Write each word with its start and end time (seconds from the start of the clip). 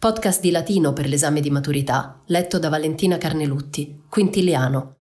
Podcast 0.00 0.40
di 0.40 0.52
latino 0.52 0.92
per 0.92 1.08
l'esame 1.08 1.40
di 1.40 1.50
maturità, 1.50 2.22
letto 2.26 2.60
da 2.60 2.68
Valentina 2.68 3.18
Carnelutti, 3.18 4.04
quintiliano. 4.08 4.98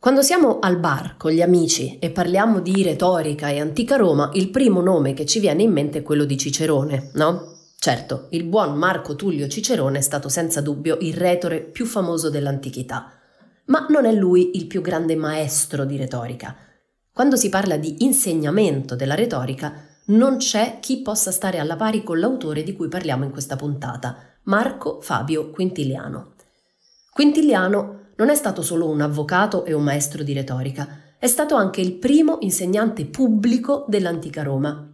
Quando 0.00 0.22
siamo 0.22 0.58
al 0.58 0.80
bar 0.80 1.16
con 1.16 1.30
gli 1.30 1.40
amici 1.40 2.00
e 2.00 2.10
parliamo 2.10 2.58
di 2.58 2.82
retorica 2.82 3.48
e 3.48 3.60
antica 3.60 3.94
Roma, 3.94 4.30
il 4.32 4.50
primo 4.50 4.80
nome 4.80 5.14
che 5.14 5.24
ci 5.24 5.38
viene 5.38 5.62
in 5.62 5.70
mente 5.70 5.98
è 5.98 6.02
quello 6.02 6.24
di 6.24 6.36
Cicerone, 6.36 7.12
no? 7.14 7.52
Certo, 7.78 8.26
il 8.30 8.42
buon 8.42 8.76
Marco 8.76 9.14
Tullio 9.14 9.46
Cicerone 9.46 9.98
è 9.98 10.02
stato 10.02 10.28
senza 10.28 10.60
dubbio 10.60 10.98
il 11.00 11.14
retore 11.14 11.60
più 11.60 11.86
famoso 11.86 12.28
dell'antichità, 12.28 13.12
ma 13.66 13.86
non 13.90 14.04
è 14.04 14.12
lui 14.12 14.56
il 14.56 14.66
più 14.66 14.80
grande 14.80 15.14
maestro 15.14 15.84
di 15.84 15.96
retorica. 15.96 16.56
Quando 17.12 17.36
si 17.36 17.50
parla 17.50 17.76
di 17.76 18.02
insegnamento 18.04 18.96
della 18.96 19.14
retorica, 19.14 19.93
non 20.06 20.36
c'è 20.36 20.78
chi 20.80 21.00
possa 21.00 21.30
stare 21.30 21.58
alla 21.58 21.76
pari 21.76 22.02
con 22.02 22.18
l'autore 22.18 22.62
di 22.62 22.74
cui 22.74 22.88
parliamo 22.88 23.24
in 23.24 23.30
questa 23.30 23.56
puntata, 23.56 24.16
Marco 24.44 25.00
Fabio 25.00 25.50
Quintiliano. 25.50 26.34
Quintiliano 27.10 28.10
non 28.16 28.28
è 28.28 28.34
stato 28.34 28.62
solo 28.62 28.88
un 28.88 29.00
avvocato 29.00 29.64
e 29.64 29.72
un 29.72 29.82
maestro 29.82 30.22
di 30.22 30.32
retorica, 30.32 31.00
è 31.18 31.26
stato 31.26 31.54
anche 31.54 31.80
il 31.80 31.94
primo 31.94 32.38
insegnante 32.40 33.06
pubblico 33.06 33.86
dell'antica 33.88 34.42
Roma. 34.42 34.90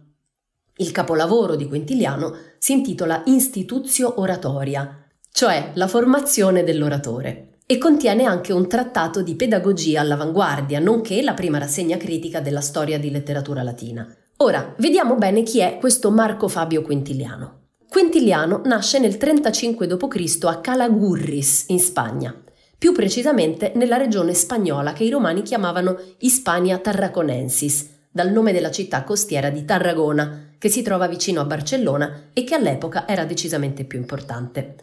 Il 0.77 0.91
capolavoro 0.91 1.55
di 1.55 1.67
Quintiliano 1.67 2.33
si 2.57 2.71
intitola 2.71 3.23
Institutio 3.25 4.19
Oratoria, 4.19 5.05
cioè 5.31 5.71
la 5.73 5.87
formazione 5.87 6.63
dell'oratore, 6.63 7.57
e 7.65 7.77
contiene 7.77 8.23
anche 8.23 8.53
un 8.53 8.67
trattato 8.67 9.21
di 9.21 9.35
pedagogia 9.35 10.01
all'avanguardia, 10.01 10.79
nonché 10.79 11.21
la 11.21 11.33
prima 11.33 11.57
rassegna 11.57 11.97
critica 11.97 12.39
della 12.39 12.61
storia 12.61 12.97
di 12.97 13.11
letteratura 13.11 13.61
latina. 13.61 14.07
Ora, 14.41 14.73
vediamo 14.79 15.17
bene 15.17 15.43
chi 15.43 15.59
è 15.59 15.77
questo 15.79 16.09
Marco 16.09 16.47
Fabio 16.47 16.81
Quintiliano. 16.81 17.67
Quintiliano 17.87 18.61
nasce 18.65 18.97
nel 18.97 19.17
35 19.17 19.85
d.C. 19.85 20.43
a 20.45 20.59
Calagurris, 20.59 21.65
in 21.67 21.79
Spagna, 21.79 22.35
più 22.75 22.91
precisamente 22.91 23.71
nella 23.75 23.97
regione 23.97 24.33
spagnola 24.33 24.93
che 24.93 25.03
i 25.03 25.11
romani 25.11 25.43
chiamavano 25.43 25.95
Hispania 26.17 26.79
Tarraconensis, 26.79 27.89
dal 28.09 28.31
nome 28.31 28.51
della 28.51 28.71
città 28.71 29.03
costiera 29.03 29.51
di 29.51 29.63
Tarragona, 29.63 30.55
che 30.57 30.69
si 30.69 30.81
trova 30.81 31.07
vicino 31.07 31.39
a 31.41 31.45
Barcellona 31.45 32.29
e 32.33 32.43
che 32.43 32.55
all'epoca 32.55 33.07
era 33.07 33.25
decisamente 33.25 33.83
più 33.83 33.99
importante. 33.99 34.75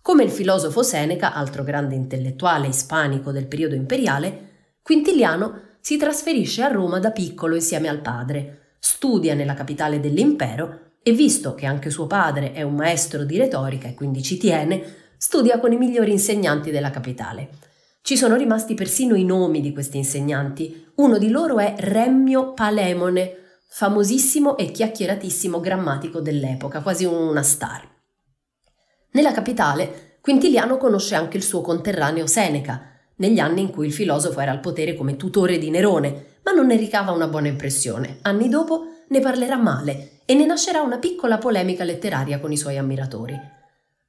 Come 0.00 0.22
il 0.22 0.30
filosofo 0.30 0.84
Seneca, 0.84 1.32
altro 1.32 1.64
grande 1.64 1.96
intellettuale 1.96 2.68
ispanico 2.68 3.32
del 3.32 3.48
periodo 3.48 3.74
imperiale, 3.74 4.50
Quintiliano 4.80 5.70
si 5.80 5.96
trasferisce 5.96 6.62
a 6.62 6.68
Roma 6.68 7.00
da 7.00 7.10
piccolo 7.10 7.56
insieme 7.56 7.88
al 7.88 8.00
padre, 8.00 8.61
studia 8.84 9.34
nella 9.34 9.54
capitale 9.54 10.00
dell'impero 10.00 10.94
e 11.04 11.12
visto 11.12 11.54
che 11.54 11.66
anche 11.66 11.88
suo 11.88 12.08
padre 12.08 12.50
è 12.50 12.62
un 12.62 12.74
maestro 12.74 13.22
di 13.22 13.38
retorica 13.38 13.86
e 13.86 13.94
quindi 13.94 14.24
ci 14.24 14.38
tiene, 14.38 15.12
studia 15.16 15.60
con 15.60 15.70
i 15.70 15.76
migliori 15.76 16.10
insegnanti 16.10 16.72
della 16.72 16.90
capitale. 16.90 17.50
Ci 18.02 18.16
sono 18.16 18.34
rimasti 18.34 18.74
persino 18.74 19.14
i 19.14 19.24
nomi 19.24 19.60
di 19.60 19.72
questi 19.72 19.98
insegnanti. 19.98 20.90
Uno 20.96 21.18
di 21.18 21.30
loro 21.30 21.60
è 21.60 21.76
Remmio 21.78 22.54
Palemone, 22.54 23.36
famosissimo 23.68 24.56
e 24.56 24.72
chiacchieratissimo 24.72 25.60
grammatico 25.60 26.20
dell'epoca, 26.20 26.82
quasi 26.82 27.04
una 27.04 27.44
star. 27.44 27.88
Nella 29.12 29.30
capitale, 29.30 30.18
Quintiliano 30.20 30.76
conosce 30.76 31.14
anche 31.14 31.36
il 31.36 31.44
suo 31.44 31.60
conterraneo 31.60 32.26
Seneca, 32.26 32.91
negli 33.22 33.38
anni 33.38 33.60
in 33.60 33.70
cui 33.70 33.86
il 33.86 33.92
filosofo 33.92 34.40
era 34.40 34.50
al 34.50 34.58
potere 34.58 34.96
come 34.96 35.16
tutore 35.16 35.56
di 35.56 35.70
Nerone, 35.70 36.38
ma 36.42 36.50
non 36.50 36.66
ne 36.66 36.74
ricava 36.74 37.12
una 37.12 37.28
buona 37.28 37.46
impressione. 37.46 38.18
Anni 38.22 38.48
dopo 38.48 38.86
ne 39.06 39.20
parlerà 39.20 39.56
male 39.56 40.18
e 40.24 40.34
ne 40.34 40.44
nascerà 40.44 40.82
una 40.82 40.98
piccola 40.98 41.38
polemica 41.38 41.84
letteraria 41.84 42.40
con 42.40 42.50
i 42.50 42.56
suoi 42.56 42.78
ammiratori. 42.78 43.38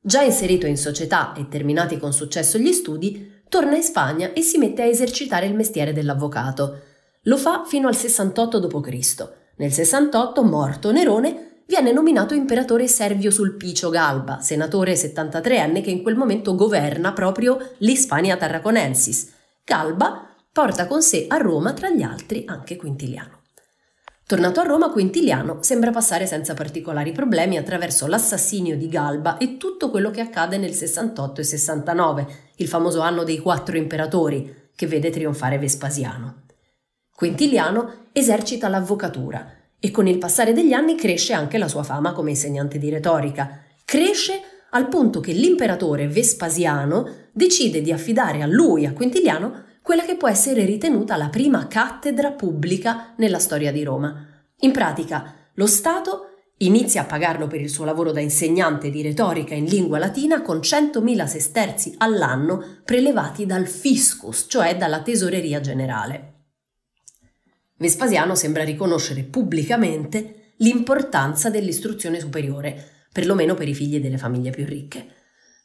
Già 0.02 0.24
inserito 0.24 0.66
in 0.66 0.78
società 0.78 1.34
e 1.34 1.48
terminati 1.48 1.98
con 2.00 2.12
successo 2.12 2.58
gli 2.58 2.72
studi, 2.72 3.42
torna 3.50 3.76
in 3.76 3.84
Spagna 3.84 4.34
e 4.34 4.42
si 4.42 4.58
mette 4.58 4.82
a 4.82 4.86
esercitare 4.86 5.46
il 5.46 5.54
mestiere 5.54 5.94
dell'avvocato. 5.94 6.80
Lo 7.24 7.38
fa 7.38 7.66
fino 7.68 7.88
al 7.88 7.96
68 7.96 8.60
d.C. 8.60 9.30
Nel 9.58 9.72
68, 9.72 10.44
morto 10.44 10.92
Nerone, 10.92 11.53
viene 11.66 11.92
nominato 11.92 12.34
imperatore 12.34 12.88
Servio 12.88 13.32
Sulpicio 13.32 13.90
Galba, 13.90 14.40
senatore 14.40 14.94
73enne 14.94 15.82
che 15.82 15.92
in 15.92 16.02
quel 16.02 16.16
momento 16.16 16.56
governa 16.56 17.14
proprio 17.14 17.58
l'Hispania 17.78 18.38
Tarraconensis. 18.38 19.32
Galba 19.64 20.28
porta 20.52 20.88
con 20.88 21.02
sé 21.02 21.26
a 21.28 21.38
Roma, 21.38 21.74
tra 21.74 21.90
gli 21.90 22.02
altri, 22.02 22.44
anche 22.46 22.76
Quintiliano. 22.76 23.42
Tornato 24.26 24.60
a 24.60 24.64
Roma, 24.64 24.92
Quintiliano 24.92 25.62
sembra 25.62 25.92
passare 25.92 26.26
senza 26.26 26.54
particolari 26.54 27.12
problemi 27.12 27.58
attraverso 27.58 28.08
l'assassinio 28.08 28.78
di 28.78 28.88
Galba 28.88 29.38
e 29.38 29.58
tutto 29.58 29.90
quello 29.90 30.12
che 30.12 30.22
accade 30.22 30.58
nel 30.58 30.74
68 30.74 31.42
e 31.42 31.44
69, 31.44 32.28
il 32.58 32.68
famoso 32.68 33.02
anno 33.02 33.24
dei 33.24 33.40
quattro 33.40 33.78
imperatori, 33.78 34.70
che 34.76 34.88
vede 34.88 35.10
trionfare 35.10 35.60
Vespasiano. 35.60 36.44
Quintiliano 37.16 38.08
esercita 38.12 38.68
l'avvocatura 38.70 39.63
e 39.86 39.92
con 39.92 40.08
il 40.08 40.18
passare 40.18 40.54
degli 40.54 40.72
anni 40.72 40.96
cresce 40.96 41.34
anche 41.34 41.58
la 41.58 41.68
sua 41.68 41.84
fama 41.84 42.14
come 42.14 42.30
insegnante 42.30 42.78
di 42.78 42.90
retorica. 42.90 43.60
Cresce 43.84 44.40
al 44.70 44.88
punto 44.88 45.20
che 45.20 45.34
l'imperatore 45.34 46.08
Vespasiano 46.08 47.28
decide 47.34 47.82
di 47.82 47.92
affidare 47.92 48.42
a 48.42 48.46
lui, 48.46 48.86
a 48.86 48.94
Quintiliano, 48.94 49.66
quella 49.82 50.04
che 50.04 50.16
può 50.16 50.30
essere 50.30 50.64
ritenuta 50.64 51.18
la 51.18 51.28
prima 51.28 51.68
cattedra 51.68 52.32
pubblica 52.32 53.14
nella 53.18 53.40
storia 53.40 53.74
di 53.74 53.84
Roma. 53.84 54.26
In 54.60 54.72
pratica, 54.72 55.36
lo 55.56 55.68
Stato 55.68 56.28
inizia 56.60 57.02
a 57.02 57.06
pagarlo 57.06 57.48
per 57.48 57.60
il 57.60 57.70
suo 57.70 57.84
lavoro 57.84 58.14
da 58.14 58.22
insegnante 58.22 58.90
di 58.90 59.02
retorica 59.02 59.54
in 59.54 59.66
lingua 59.66 59.98
latina 59.98 60.42
con 60.42 60.60
100.000 60.60 61.26
sesterzi 61.26 61.94
all'anno 61.98 62.80
prelevati 62.86 63.46
dal 63.46 63.68
fiscus, 63.68 64.46
cioè 64.48 64.78
dalla 64.78 65.02
tesoreria 65.02 65.60
generale. 65.60 66.33
Vespasiano 67.84 68.34
sembra 68.34 68.64
riconoscere 68.64 69.24
pubblicamente 69.24 70.54
l'importanza 70.60 71.50
dell'istruzione 71.50 72.18
superiore, 72.18 72.82
perlomeno 73.12 73.56
per 73.56 73.68
i 73.68 73.74
figli 73.74 74.00
delle 74.00 74.18
famiglie 74.18 74.52
più 74.52 74.64
ricche. 74.64 75.08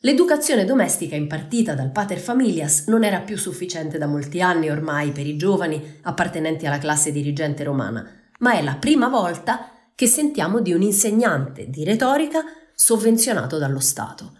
L'educazione 0.01 0.65
domestica 0.65 1.15
impartita 1.15 1.75
dal 1.75 1.93
pater 1.93 2.19
familias 2.19 2.89
non 2.89 3.05
era 3.05 3.21
più 3.21 3.39
sufficiente 3.39 3.99
da 3.99 4.07
molti 4.07 4.43
anni 4.43 4.69
ormai 4.69 5.13
per 5.13 5.29
i 5.29 5.37
giovani 5.37 6.01
appartenenti 6.03 6.67
alla 6.67 6.79
classe 6.79 7.13
dirigente 7.13 7.63
romana, 7.63 8.05
ma 8.41 8.55
è 8.55 8.63
la 8.63 8.75
prima 8.75 9.07
volta 9.07 9.71
che 9.95 10.09
sentiamo 10.09 10.59
di 10.59 10.73
un 10.73 10.83
insegnante 10.83 11.71
di 11.71 11.85
retorica 11.85 12.43
sovvenzionato 12.75 13.59
dallo 13.59 13.79
Stato. 13.79 14.33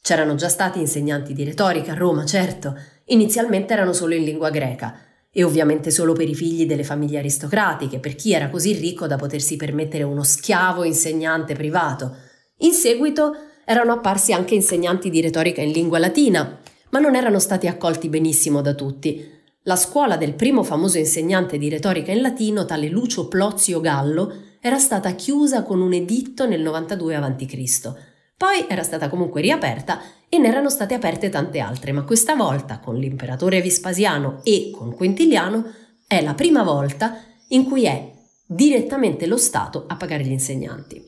C'erano 0.00 0.36
già 0.36 0.48
stati 0.48 0.78
insegnanti 0.78 1.32
di 1.32 1.42
retorica 1.42 1.90
a 1.90 1.96
Roma, 1.96 2.24
certo, 2.24 2.78
inizialmente 3.06 3.72
erano 3.72 3.92
solo 3.92 4.14
in 4.14 4.22
lingua 4.22 4.50
greca, 4.50 5.09
e 5.32 5.44
ovviamente 5.44 5.90
solo 5.90 6.12
per 6.12 6.28
i 6.28 6.34
figli 6.34 6.66
delle 6.66 6.82
famiglie 6.82 7.18
aristocratiche, 7.18 8.00
per 8.00 8.16
chi 8.16 8.32
era 8.32 8.48
così 8.48 8.72
ricco 8.72 9.06
da 9.06 9.16
potersi 9.16 9.56
permettere 9.56 10.02
uno 10.02 10.24
schiavo 10.24 10.82
insegnante 10.84 11.54
privato. 11.54 12.16
In 12.58 12.72
seguito 12.72 13.34
erano 13.64 13.92
apparsi 13.92 14.32
anche 14.32 14.54
insegnanti 14.54 15.10
di 15.10 15.20
retorica 15.20 15.62
in 15.62 15.70
lingua 15.70 15.98
latina, 15.98 16.58
ma 16.90 16.98
non 16.98 17.14
erano 17.14 17.38
stati 17.38 17.68
accolti 17.68 18.08
benissimo 18.08 18.60
da 18.60 18.74
tutti. 18.74 19.38
La 19.64 19.76
scuola 19.76 20.16
del 20.16 20.34
primo 20.34 20.64
famoso 20.64 20.98
insegnante 20.98 21.58
di 21.58 21.68
retorica 21.68 22.10
in 22.10 22.22
latino, 22.22 22.64
tale 22.64 22.88
Lucio 22.88 23.28
Plozio 23.28 23.80
Gallo, 23.80 24.32
era 24.60 24.78
stata 24.78 25.12
chiusa 25.12 25.62
con 25.62 25.80
un 25.80 25.92
editto 25.92 26.46
nel 26.46 26.60
92 26.60 27.14
a.C. 27.14 27.92
Poi 28.36 28.66
era 28.68 28.82
stata 28.82 29.08
comunque 29.08 29.40
riaperta 29.42 30.00
e 30.30 30.38
ne 30.38 30.48
erano 30.48 30.70
state 30.70 30.94
aperte 30.94 31.28
tante 31.28 31.58
altre, 31.58 31.92
ma 31.92 32.04
questa 32.04 32.36
volta 32.36 32.78
con 32.78 32.96
l'imperatore 32.96 33.60
Vespasiano 33.60 34.40
e 34.44 34.70
con 34.72 34.94
Quintiliano 34.94 35.64
è 36.06 36.22
la 36.22 36.34
prima 36.34 36.62
volta 36.62 37.22
in 37.48 37.64
cui 37.64 37.84
è 37.84 38.12
direttamente 38.46 39.26
lo 39.26 39.36
Stato 39.36 39.84
a 39.88 39.96
pagare 39.96 40.24
gli 40.24 40.30
insegnanti. 40.30 41.04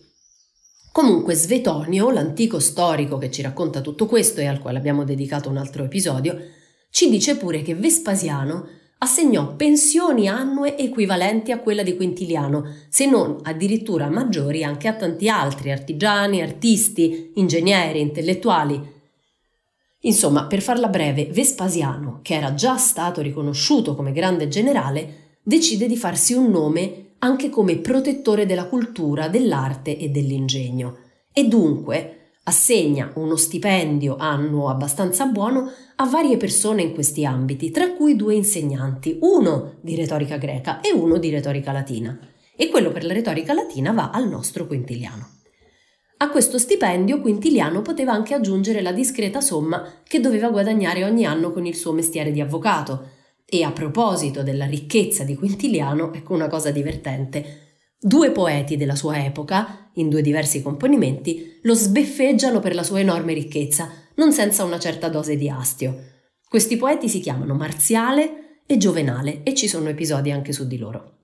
Comunque 0.91 1.35
Svetonio, 1.35 2.11
l'antico 2.11 2.59
storico 2.59 3.17
che 3.17 3.31
ci 3.31 3.43
racconta 3.43 3.81
tutto 3.81 4.07
questo 4.07 4.41
e 4.41 4.47
al 4.47 4.59
quale 4.59 4.77
abbiamo 4.77 5.05
dedicato 5.05 5.49
un 5.49 5.57
altro 5.57 5.85
episodio, 5.85 6.37
ci 6.91 7.09
dice 7.09 7.37
pure 7.37 7.63
che 7.63 7.75
Vespasiano 7.75 8.67
assegnò 8.99 9.57
pensioni 9.57 10.29
annue 10.29 10.77
equivalenti 10.77 11.51
a 11.51 11.59
quella 11.59 11.83
di 11.83 11.97
Quintiliano, 11.97 12.65
se 12.89 13.07
non 13.07 13.39
addirittura 13.43 14.11
maggiori 14.11 14.63
anche 14.63 14.87
a 14.87 14.95
tanti 14.95 15.29
altri 15.29 15.73
artigiani, 15.73 16.43
artisti, 16.43 17.33
ingegneri, 17.37 18.01
intellettuali. 18.01 19.01
Insomma, 20.05 20.47
per 20.47 20.63
farla 20.63 20.89
breve, 20.89 21.27
Vespasiano, 21.27 22.21
che 22.23 22.35
era 22.35 22.55
già 22.55 22.77
stato 22.77 23.21
riconosciuto 23.21 23.95
come 23.95 24.13
grande 24.13 24.49
generale, 24.49 25.39
decide 25.43 25.87
di 25.87 25.97
farsi 25.97 26.33
un 26.33 26.51
nome 26.51 27.15
anche 27.19 27.51
come 27.51 27.79
protettore 27.79 28.47
della 28.47 28.67
cultura, 28.67 29.29
dell'arte 29.29 29.97
e 29.97 30.09
dell'ingegno. 30.09 30.97
E 31.33 31.47
dunque 31.47 32.17
assegna 32.45 33.13
uno 33.15 33.37
stipendio 33.37 34.17
annuo 34.17 34.69
abbastanza 34.69 35.27
buono 35.27 35.71
a 35.95 36.07
varie 36.07 36.37
persone 36.37 36.83
in 36.83 36.95
questi 36.95 37.25
ambiti, 37.25 37.71
tra 37.71 37.93
cui 37.93 38.17
due 38.17 38.35
insegnanti, 38.35 39.19
uno 39.21 39.75
di 39.81 39.95
retorica 39.95 40.37
greca 40.37 40.81
e 40.81 40.93
uno 40.93 41.19
di 41.19 41.31
retorica 41.31 41.71
latina. 41.71 42.19
E 42.57 42.69
quello 42.69 42.91
per 42.91 43.05
la 43.05 43.13
retorica 43.13 43.53
latina 43.53 43.93
va 43.93 44.11
al 44.11 44.29
nostro 44.29 44.67
Quintiliano. 44.67 45.42
A 46.23 46.31
questo 46.31 46.57
stipendio 46.57 47.21
Quintiliano 47.21 47.83
poteva 47.83 48.13
anche 48.13 48.33
aggiungere 48.33 48.81
la 48.81 48.93
discreta 48.93 49.41
somma 49.41 50.03
che 50.05 50.21
doveva 50.21 50.51
guadagnare 50.51 51.03
ogni 51.03 51.27
anno 51.27 51.51
con 51.51 51.67
il 51.67 51.75
suo 51.75 51.91
mestiere 51.91 52.31
di 52.31 52.41
avvocato. 52.41 53.09
E 53.45 53.65
a 53.65 53.73
proposito 53.73 54.45
della 54.45 54.67
ricchezza 54.67 55.25
di 55.25 55.35
Quintiliano, 55.35 56.13
ecco 56.13 56.33
una 56.33 56.47
cosa 56.47 56.71
divertente. 56.71 57.81
Due 57.99 58.31
poeti 58.31 58.77
della 58.77 58.95
sua 58.95 59.25
epoca, 59.25 59.91
in 59.95 60.09
due 60.09 60.23
diversi 60.23 60.63
componimenti, 60.63 61.59
lo 61.63 61.75
sbeffeggiano 61.75 62.61
per 62.61 62.77
la 62.77 62.85
sua 62.85 63.01
enorme 63.01 63.35
ricchezza, 63.35 63.91
non 64.15 64.33
senza 64.33 64.63
una 64.63 64.79
certa 64.79 65.09
dose 65.09 65.37
di 65.37 65.49
astio. 65.49 66.05
Questi 66.49 66.77
poeti 66.77 67.09
si 67.09 67.19
chiamano 67.19 67.55
Marziale 67.55 68.61
e 68.65 68.77
Giovenale 68.77 69.43
e 69.43 69.55
ci 69.55 69.67
sono 69.67 69.89
episodi 69.89 70.31
anche 70.31 70.53
su 70.53 70.69
di 70.69 70.79
loro. 70.79 71.17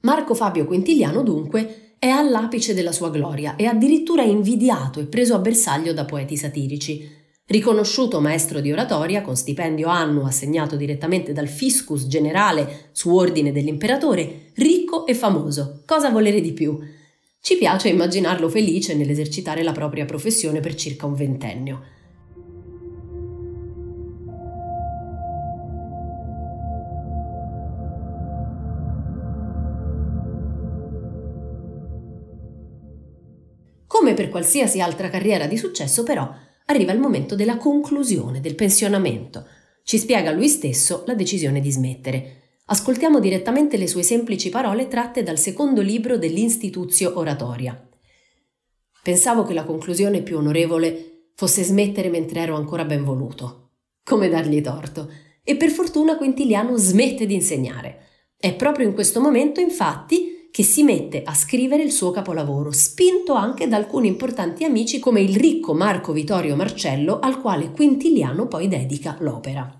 Marco 0.00 0.34
Fabio 0.34 0.64
Quintiliano, 0.64 1.22
dunque, 1.22 1.93
è 2.04 2.10
all'apice 2.10 2.74
della 2.74 2.92
sua 2.92 3.08
gloria 3.08 3.56
e 3.56 3.64
addirittura 3.64 4.22
invidiato 4.22 5.00
e 5.00 5.06
preso 5.06 5.34
a 5.34 5.38
bersaglio 5.38 5.94
da 5.94 6.04
poeti 6.04 6.36
satirici, 6.36 7.22
Riconosciuto 7.46 8.20
maestro 8.20 8.60
di 8.60 8.72
oratoria 8.72 9.22
con 9.22 9.36
stipendio 9.36 9.88
annuo 9.88 10.26
assegnato 10.26 10.76
direttamente 10.76 11.32
dal 11.32 11.48
fiscus 11.48 12.06
generale 12.06 12.88
su 12.92 13.14
ordine 13.14 13.52
dell'imperatore, 13.52 14.50
ricco 14.54 15.06
e 15.06 15.14
famoso, 15.14 15.82
cosa 15.86 16.10
volere 16.10 16.42
di 16.42 16.52
più? 16.52 16.78
Ci 17.40 17.56
piace 17.56 17.88
immaginarlo 17.88 18.50
felice 18.50 18.94
nell'esercitare 18.94 19.62
la 19.62 19.72
propria 19.72 20.04
professione 20.04 20.60
per 20.60 20.74
circa 20.74 21.06
un 21.06 21.14
ventennio. 21.14 21.82
Come 34.04 34.16
per 34.16 34.28
qualsiasi 34.28 34.82
altra 34.82 35.08
carriera 35.08 35.46
di 35.46 35.56
successo, 35.56 36.02
però, 36.02 36.30
arriva 36.66 36.92
il 36.92 36.98
momento 36.98 37.34
della 37.34 37.56
conclusione, 37.56 38.42
del 38.42 38.54
pensionamento. 38.54 39.46
Ci 39.82 39.96
spiega 39.96 40.30
lui 40.30 40.46
stesso 40.48 41.04
la 41.06 41.14
decisione 41.14 41.58
di 41.58 41.72
smettere. 41.72 42.58
Ascoltiamo 42.66 43.18
direttamente 43.18 43.78
le 43.78 43.86
sue 43.86 44.02
semplici 44.02 44.50
parole 44.50 44.88
tratte 44.88 45.22
dal 45.22 45.38
secondo 45.38 45.80
libro 45.80 46.18
dell'Instituzio 46.18 47.18
Oratoria. 47.18 47.82
Pensavo 49.02 49.42
che 49.42 49.54
la 49.54 49.64
conclusione 49.64 50.20
più 50.20 50.36
onorevole 50.36 51.30
fosse 51.34 51.62
smettere 51.62 52.10
mentre 52.10 52.40
ero 52.40 52.56
ancora 52.56 52.84
ben 52.84 53.04
voluto. 53.04 53.70
Come 54.04 54.28
dargli 54.28 54.60
torto? 54.60 55.10
E 55.42 55.56
per 55.56 55.70
fortuna 55.70 56.18
Quintiliano 56.18 56.76
smette 56.76 57.24
di 57.24 57.32
insegnare. 57.32 58.00
È 58.36 58.54
proprio 58.54 58.86
in 58.86 58.92
questo 58.92 59.22
momento, 59.22 59.60
infatti, 59.60 60.33
che 60.54 60.62
si 60.62 60.84
mette 60.84 61.24
a 61.24 61.34
scrivere 61.34 61.82
il 61.82 61.90
suo 61.90 62.12
capolavoro, 62.12 62.70
spinto 62.70 63.32
anche 63.32 63.66
da 63.66 63.74
alcuni 63.74 64.06
importanti 64.06 64.62
amici 64.62 65.00
come 65.00 65.20
il 65.20 65.34
ricco 65.34 65.74
Marco 65.74 66.12
Vittorio 66.12 66.54
Marcello, 66.54 67.18
al 67.18 67.40
quale 67.40 67.72
Quintiliano 67.72 68.46
poi 68.46 68.68
dedica 68.68 69.16
l'opera. 69.18 69.76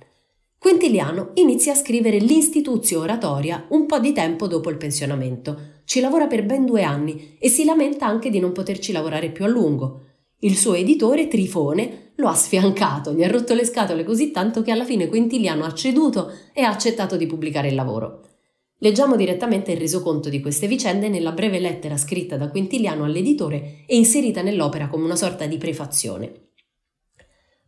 Quintiliano 0.58 1.30
inizia 1.34 1.74
a 1.74 1.76
scrivere 1.76 2.18
l'Instituzio 2.18 2.98
Oratoria 2.98 3.66
un 3.68 3.86
po' 3.86 4.00
di 4.00 4.10
tempo 4.10 4.48
dopo 4.48 4.68
il 4.68 4.76
pensionamento. 4.76 5.56
Ci 5.84 6.00
lavora 6.00 6.26
per 6.26 6.44
ben 6.44 6.66
due 6.66 6.82
anni 6.82 7.36
e 7.38 7.48
si 7.48 7.64
lamenta 7.64 8.06
anche 8.06 8.28
di 8.28 8.40
non 8.40 8.50
poterci 8.50 8.90
lavorare 8.90 9.30
più 9.30 9.44
a 9.44 9.48
lungo. 9.48 10.00
Il 10.40 10.56
suo 10.56 10.74
editore, 10.74 11.28
Trifone, 11.28 12.14
lo 12.16 12.26
ha 12.26 12.34
sfiancato, 12.34 13.12
gli 13.12 13.22
ha 13.22 13.28
rotto 13.28 13.54
le 13.54 13.64
scatole 13.64 14.02
così 14.02 14.32
tanto 14.32 14.62
che 14.62 14.72
alla 14.72 14.84
fine 14.84 15.06
Quintiliano 15.06 15.64
ha 15.64 15.72
ceduto 15.72 16.32
e 16.52 16.62
ha 16.62 16.70
accettato 16.70 17.16
di 17.16 17.26
pubblicare 17.26 17.68
il 17.68 17.76
lavoro. 17.76 18.33
Leggiamo 18.78 19.16
direttamente 19.16 19.72
il 19.72 19.78
resoconto 19.78 20.28
di 20.28 20.40
queste 20.40 20.66
vicende 20.66 21.08
nella 21.08 21.32
breve 21.32 21.58
lettera 21.58 21.96
scritta 21.96 22.36
da 22.36 22.48
Quintiliano 22.48 23.04
all'editore 23.04 23.84
e 23.86 23.96
inserita 23.96 24.42
nell'opera 24.42 24.88
come 24.88 25.04
una 25.04 25.16
sorta 25.16 25.46
di 25.46 25.56
prefazione. 25.58 26.50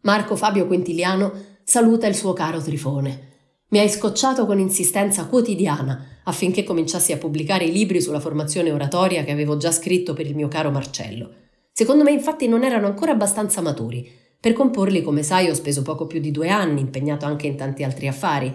Marco 0.03 0.37
Fabio 0.37 0.67
Quintiliano 0.67 1.33
saluta 1.63 2.07
il 2.07 2.15
suo 2.15 2.33
caro 2.33 2.61
Trifone. 2.61 3.35
Mi 3.69 3.79
hai 3.79 3.89
scocciato 3.89 4.47
con 4.47 4.59
insistenza 4.59 5.27
quotidiana 5.27 6.21
affinché 6.25 6.65
cominciassi 6.65 7.13
a 7.13 7.19
pubblicare 7.19 7.65
i 7.65 7.73
libri 7.73 8.01
sulla 8.01 8.21
formazione 8.21 8.71
oratoria 8.71 9.25
che 9.25 9.33
avevo 9.33 9.57
già 9.57 9.73
scritto 9.73 10.13
per 10.13 10.27
il 10.27 10.37
mio 10.37 10.49
caro 10.49 10.71
Marcello. 10.71 11.31
Secondo 11.73 12.05
me 12.05 12.13
infatti 12.13 12.47
non 12.47 12.63
erano 12.63 12.87
ancora 12.87 13.13
abbastanza 13.13 13.61
maturi. 13.61 14.09
Per 14.39 14.53
comporli, 14.53 15.03
come 15.03 15.23
sai, 15.23 15.49
ho 15.49 15.55
speso 15.55 15.83
poco 15.83 16.07
più 16.07 16.21
di 16.21 16.31
due 16.31 16.49
anni, 16.49 16.81
impegnato 16.81 17.27
anche 17.27 17.47
in 17.47 17.57
tanti 17.57 17.83
altri 17.83 18.07
affari. 18.07 18.53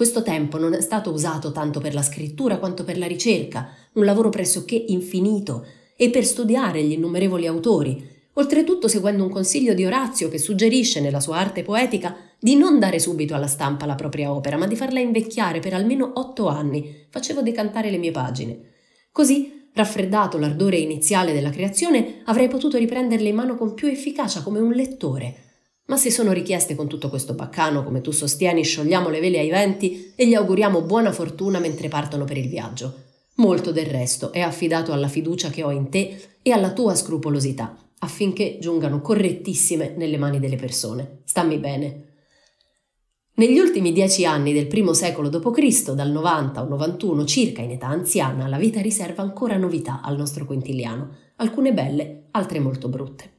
Questo 0.00 0.22
tempo 0.22 0.56
non 0.56 0.72
è 0.72 0.80
stato 0.80 1.10
usato 1.10 1.52
tanto 1.52 1.78
per 1.78 1.92
la 1.92 2.00
scrittura 2.00 2.56
quanto 2.56 2.84
per 2.84 2.96
la 2.96 3.06
ricerca, 3.06 3.68
un 3.92 4.06
lavoro 4.06 4.30
pressoché 4.30 4.74
infinito, 4.74 5.66
e 5.94 6.08
per 6.08 6.24
studiare 6.24 6.82
gli 6.82 6.92
innumerevoli 6.92 7.46
autori, 7.46 8.02
oltretutto 8.32 8.88
seguendo 8.88 9.22
un 9.22 9.28
consiglio 9.28 9.74
di 9.74 9.84
Orazio 9.84 10.30
che 10.30 10.38
suggerisce 10.38 11.02
nella 11.02 11.20
sua 11.20 11.36
arte 11.36 11.62
poetica 11.62 12.16
di 12.38 12.56
non 12.56 12.78
dare 12.78 12.98
subito 12.98 13.34
alla 13.34 13.46
stampa 13.46 13.84
la 13.84 13.94
propria 13.94 14.32
opera, 14.32 14.56
ma 14.56 14.66
di 14.66 14.74
farla 14.74 15.00
invecchiare 15.00 15.60
per 15.60 15.74
almeno 15.74 16.12
otto 16.14 16.48
anni. 16.48 17.04
Facevo 17.10 17.42
decantare 17.42 17.90
le 17.90 17.98
mie 17.98 18.10
pagine. 18.10 18.58
Così, 19.12 19.68
raffreddato 19.74 20.38
l'ardore 20.38 20.78
iniziale 20.78 21.34
della 21.34 21.50
creazione, 21.50 22.22
avrei 22.24 22.48
potuto 22.48 22.78
riprenderle 22.78 23.28
in 23.28 23.34
mano 23.34 23.54
con 23.54 23.74
più 23.74 23.88
efficacia 23.88 24.40
come 24.42 24.60
un 24.60 24.72
lettore, 24.72 25.49
ma 25.90 25.96
se 25.96 26.08
sono 26.08 26.30
richieste 26.30 26.76
con 26.76 26.86
tutto 26.86 27.08
questo 27.08 27.34
baccano, 27.34 27.82
come 27.82 28.00
tu 28.00 28.12
sostieni, 28.12 28.62
sciogliamo 28.62 29.08
le 29.08 29.18
vele 29.18 29.40
ai 29.40 29.50
venti 29.50 30.12
e 30.14 30.28
gli 30.28 30.34
auguriamo 30.34 30.82
buona 30.82 31.10
fortuna 31.10 31.58
mentre 31.58 31.88
partono 31.88 32.24
per 32.24 32.38
il 32.38 32.48
viaggio. 32.48 32.94
Molto 33.38 33.72
del 33.72 33.86
resto 33.86 34.30
è 34.30 34.38
affidato 34.38 34.92
alla 34.92 35.08
fiducia 35.08 35.50
che 35.50 35.64
ho 35.64 35.72
in 35.72 35.88
te 35.88 36.36
e 36.42 36.52
alla 36.52 36.72
tua 36.72 36.94
scrupolosità, 36.94 37.76
affinché 37.98 38.58
giungano 38.60 39.00
correttissime 39.00 39.94
nelle 39.96 40.16
mani 40.16 40.38
delle 40.38 40.54
persone. 40.54 41.22
Stammi 41.24 41.58
bene. 41.58 42.04
Negli 43.34 43.58
ultimi 43.58 43.90
dieci 43.90 44.24
anni 44.24 44.52
del 44.52 44.68
primo 44.68 44.92
secolo 44.92 45.28
d.C., 45.28 45.90
dal 45.90 46.12
90 46.12 46.60
al 46.60 46.68
91 46.68 47.24
circa 47.24 47.62
in 47.62 47.72
età 47.72 47.88
anziana, 47.88 48.46
la 48.46 48.58
vita 48.58 48.80
riserva 48.80 49.22
ancora 49.22 49.56
novità 49.56 50.02
al 50.04 50.16
nostro 50.16 50.44
quintiliano, 50.44 51.16
alcune 51.36 51.72
belle, 51.72 52.28
altre 52.30 52.60
molto 52.60 52.88
brutte. 52.88 53.38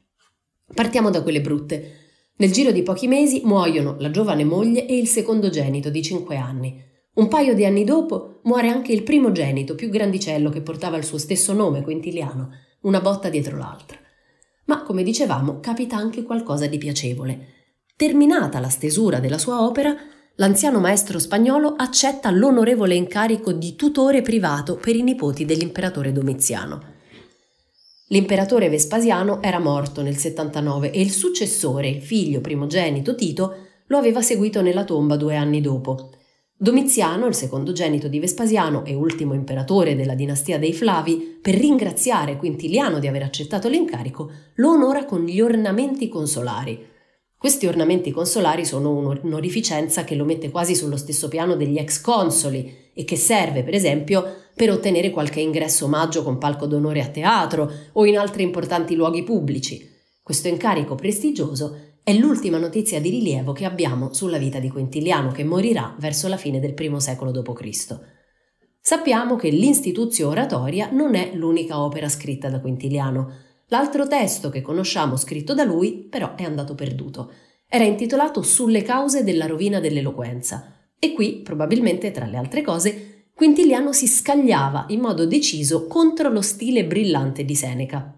Partiamo 0.73 1.09
da 1.09 1.21
quelle 1.21 1.39
brutte. 1.39 2.00
Nel 2.41 2.51
giro 2.51 2.71
di 2.71 2.81
pochi 2.81 3.07
mesi 3.07 3.41
muoiono 3.43 3.97
la 3.99 4.09
giovane 4.09 4.43
moglie 4.43 4.87
e 4.87 4.97
il 4.97 5.05
secondogenito 5.07 5.91
di 5.91 6.01
cinque 6.01 6.37
anni. 6.37 6.75
Un 7.13 7.27
paio 7.27 7.53
di 7.53 7.65
anni 7.65 7.83
dopo 7.83 8.39
muore 8.45 8.67
anche 8.67 8.91
il 8.91 9.03
primogenito 9.03 9.75
più 9.75 9.89
grandicello 9.89 10.49
che 10.49 10.61
portava 10.61 10.97
il 10.97 11.03
suo 11.03 11.19
stesso 11.19 11.53
nome, 11.53 11.83
Quintiliano, 11.83 12.49
una 12.81 12.99
botta 12.99 13.29
dietro 13.29 13.57
l'altra. 13.57 13.95
Ma, 14.65 14.81
come 14.81 15.03
dicevamo, 15.03 15.59
capita 15.59 15.97
anche 15.97 16.23
qualcosa 16.23 16.65
di 16.65 16.79
piacevole. 16.79 17.47
Terminata 17.95 18.59
la 18.59 18.69
stesura 18.69 19.19
della 19.19 19.37
sua 19.37 19.63
opera, 19.63 19.95
l'anziano 20.37 20.79
maestro 20.79 21.19
spagnolo 21.19 21.75
accetta 21.77 22.31
l'onorevole 22.31 22.95
incarico 22.95 23.51
di 23.51 23.75
tutore 23.75 24.23
privato 24.23 24.77
per 24.77 24.95
i 24.95 25.03
nipoti 25.03 25.45
dell'imperatore 25.45 26.11
Domiziano. 26.11 27.00
L'imperatore 28.11 28.67
Vespasiano 28.67 29.41
era 29.41 29.57
morto 29.57 30.01
nel 30.01 30.17
79 30.17 30.91
e 30.91 30.99
il 30.99 31.11
successore, 31.11 31.87
il 31.87 32.01
figlio 32.01 32.41
primogenito 32.41 33.15
Tito, 33.15 33.55
lo 33.87 33.97
aveva 33.97 34.21
seguito 34.21 34.61
nella 34.61 34.83
tomba 34.83 35.15
due 35.15 35.37
anni 35.37 35.61
dopo. 35.61 36.09
Domiziano, 36.53 37.25
il 37.25 37.33
secondogenito 37.33 38.09
di 38.09 38.19
Vespasiano 38.19 38.83
e 38.83 38.95
ultimo 38.95 39.33
imperatore 39.33 39.95
della 39.95 40.13
dinastia 40.13 40.59
dei 40.59 40.73
Flavi, 40.73 41.39
per 41.41 41.55
ringraziare 41.55 42.35
Quintiliano 42.35 42.99
di 42.99 43.07
aver 43.07 43.23
accettato 43.23 43.69
l'incarico, 43.69 44.29
lo 44.55 44.71
onora 44.71 45.05
con 45.05 45.23
gli 45.23 45.39
ornamenti 45.39 46.09
consolari. 46.09 46.90
Questi 47.41 47.65
ornamenti 47.65 48.11
consolari 48.11 48.65
sono 48.65 48.91
un'onorificenza 48.91 50.03
che 50.03 50.13
lo 50.13 50.25
mette 50.25 50.51
quasi 50.51 50.75
sullo 50.75 50.95
stesso 50.95 51.27
piano 51.27 51.55
degli 51.55 51.79
ex 51.79 51.99
consoli 51.99 52.91
e 52.93 53.03
che 53.03 53.15
serve, 53.15 53.63
per 53.63 53.73
esempio, 53.73 54.23
per 54.53 54.69
ottenere 54.69 55.09
qualche 55.09 55.39
ingresso 55.39 55.85
omaggio 55.85 56.21
con 56.21 56.37
palco 56.37 56.67
d'onore 56.67 57.01
a 57.01 57.07
teatro 57.07 57.71
o 57.93 58.05
in 58.05 58.19
altri 58.19 58.43
importanti 58.43 58.93
luoghi 58.93 59.23
pubblici. 59.23 59.89
Questo 60.21 60.49
incarico 60.49 60.93
prestigioso 60.93 61.95
è 62.03 62.13
l'ultima 62.13 62.59
notizia 62.59 63.01
di 63.01 63.09
rilievo 63.09 63.53
che 63.53 63.65
abbiamo 63.65 64.13
sulla 64.13 64.37
vita 64.37 64.59
di 64.59 64.69
Quintiliano, 64.69 65.31
che 65.31 65.43
morirà 65.43 65.95
verso 65.97 66.27
la 66.27 66.37
fine 66.37 66.59
del 66.59 66.75
primo 66.75 66.99
secolo 66.99 67.31
d.C. 67.31 67.99
Sappiamo 68.79 69.35
che 69.35 69.49
l'Instituzio 69.49 70.27
Oratoria 70.27 70.91
non 70.91 71.15
è 71.15 71.31
l'unica 71.33 71.81
opera 71.81 72.07
scritta 72.07 72.51
da 72.51 72.61
Quintiliano. 72.61 73.49
L'altro 73.71 74.05
testo 74.05 74.49
che 74.49 74.61
conosciamo 74.61 75.15
scritto 75.15 75.53
da 75.53 75.63
lui 75.63 75.93
però 76.09 76.35
è 76.35 76.43
andato 76.43 76.75
perduto. 76.75 77.31
Era 77.67 77.85
intitolato 77.85 78.41
Sulle 78.41 78.81
cause 78.81 79.23
della 79.23 79.45
rovina 79.45 79.79
dell'eloquenza 79.79 80.89
e 80.99 81.13
qui, 81.13 81.37
probabilmente 81.37 82.11
tra 82.11 82.25
le 82.25 82.35
altre 82.35 82.63
cose, 82.63 83.29
Quintiliano 83.33 83.93
si 83.93 84.07
scagliava 84.07 84.87
in 84.89 84.99
modo 84.99 85.25
deciso 85.25 85.87
contro 85.87 86.29
lo 86.29 86.41
stile 86.41 86.85
brillante 86.85 87.45
di 87.45 87.55
Seneca. 87.55 88.13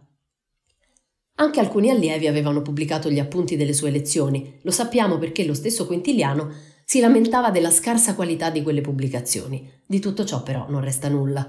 Anche 1.36 1.60
alcuni 1.60 1.92
allievi 1.92 2.26
avevano 2.26 2.64
pubblicato 2.64 3.12
gli 3.12 3.20
appunti 3.20 3.56
delle 3.56 3.74
sue 3.74 3.92
lezioni, 3.92 4.58
lo 4.64 4.72
sappiamo 4.72 5.20
perché 5.20 5.46
lo 5.46 5.54
stesso 5.54 5.86
Quintiliano 5.86 6.52
si 6.84 7.00
lamentava 7.00 7.52
della 7.52 7.72
scarsa 7.72 8.16
qualità 8.16 8.50
di 8.50 8.64
quelle 8.64 8.82
pubblicazioni. 8.82 9.70
Di 9.86 10.00
tutto 10.00 10.26
ciò 10.26 10.42
però 10.42 10.66
non 10.68 10.82
resta 10.82 11.10
nulla. 11.10 11.48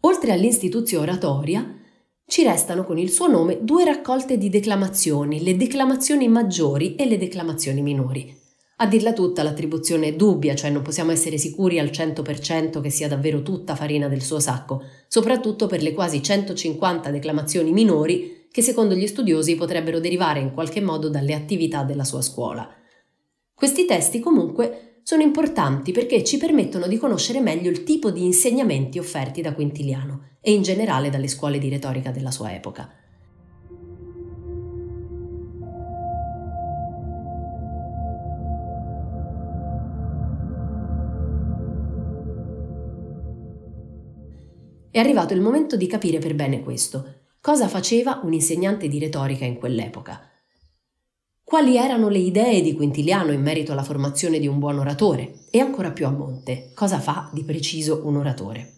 Oltre 0.00 0.32
all'Instituzio 0.32 1.00
Oratoria, 1.00 1.78
ci 2.26 2.42
restano 2.44 2.84
con 2.84 2.98
il 2.98 3.10
suo 3.10 3.26
nome 3.26 3.58
due 3.62 3.84
raccolte 3.84 4.38
di 4.38 4.48
declamazioni, 4.48 5.42
le 5.42 5.56
declamazioni 5.56 6.28
maggiori 6.28 6.94
e 6.94 7.06
le 7.06 7.18
declamazioni 7.18 7.82
minori. 7.82 8.40
A 8.76 8.86
dirla 8.86 9.12
tutta 9.12 9.42
l'attribuzione 9.42 10.08
è 10.08 10.14
dubbia, 10.14 10.54
cioè 10.54 10.70
non 10.70 10.82
possiamo 10.82 11.12
essere 11.12 11.38
sicuri 11.38 11.78
al 11.78 11.90
100% 11.90 12.80
che 12.80 12.90
sia 12.90 13.06
davvero 13.06 13.42
tutta 13.42 13.76
farina 13.76 14.08
del 14.08 14.22
suo 14.22 14.40
sacco, 14.40 14.82
soprattutto 15.06 15.66
per 15.66 15.82
le 15.82 15.92
quasi 15.92 16.22
150 16.22 17.10
declamazioni 17.10 17.70
minori 17.70 18.46
che 18.50 18.62
secondo 18.62 18.94
gli 18.94 19.06
studiosi 19.06 19.54
potrebbero 19.54 20.00
derivare 20.00 20.40
in 20.40 20.52
qualche 20.52 20.80
modo 20.80 21.08
dalle 21.08 21.34
attività 21.34 21.84
della 21.84 22.04
sua 22.04 22.22
scuola. 22.22 22.68
Questi 23.54 23.84
testi 23.84 24.18
comunque 24.18 24.91
sono 25.04 25.22
importanti 25.22 25.90
perché 25.90 26.22
ci 26.22 26.36
permettono 26.38 26.86
di 26.86 26.96
conoscere 26.96 27.40
meglio 27.40 27.70
il 27.70 27.82
tipo 27.82 28.10
di 28.10 28.24
insegnamenti 28.24 28.98
offerti 28.98 29.42
da 29.42 29.52
Quintiliano 29.52 30.30
e 30.40 30.52
in 30.52 30.62
generale 30.62 31.10
dalle 31.10 31.28
scuole 31.28 31.58
di 31.58 31.68
retorica 31.68 32.10
della 32.10 32.30
sua 32.30 32.54
epoca. 32.54 32.90
È 44.90 44.98
arrivato 44.98 45.32
il 45.32 45.40
momento 45.40 45.76
di 45.76 45.86
capire 45.86 46.18
per 46.18 46.34
bene 46.34 46.62
questo. 46.62 47.20
Cosa 47.40 47.66
faceva 47.66 48.20
un 48.22 48.34
insegnante 48.34 48.88
di 48.88 48.98
retorica 48.98 49.44
in 49.44 49.56
quell'epoca? 49.56 50.31
Quali 51.52 51.76
erano 51.76 52.08
le 52.08 52.16
idee 52.16 52.62
di 52.62 52.72
Quintiliano 52.72 53.30
in 53.30 53.42
merito 53.42 53.72
alla 53.72 53.82
formazione 53.82 54.38
di 54.38 54.46
un 54.46 54.58
buon 54.58 54.78
oratore 54.78 55.40
e 55.50 55.60
ancora 55.60 55.90
più 55.90 56.06
a 56.06 56.10
monte, 56.10 56.72
cosa 56.74 56.98
fa 56.98 57.28
di 57.30 57.44
preciso 57.44 58.00
un 58.04 58.16
oratore. 58.16 58.76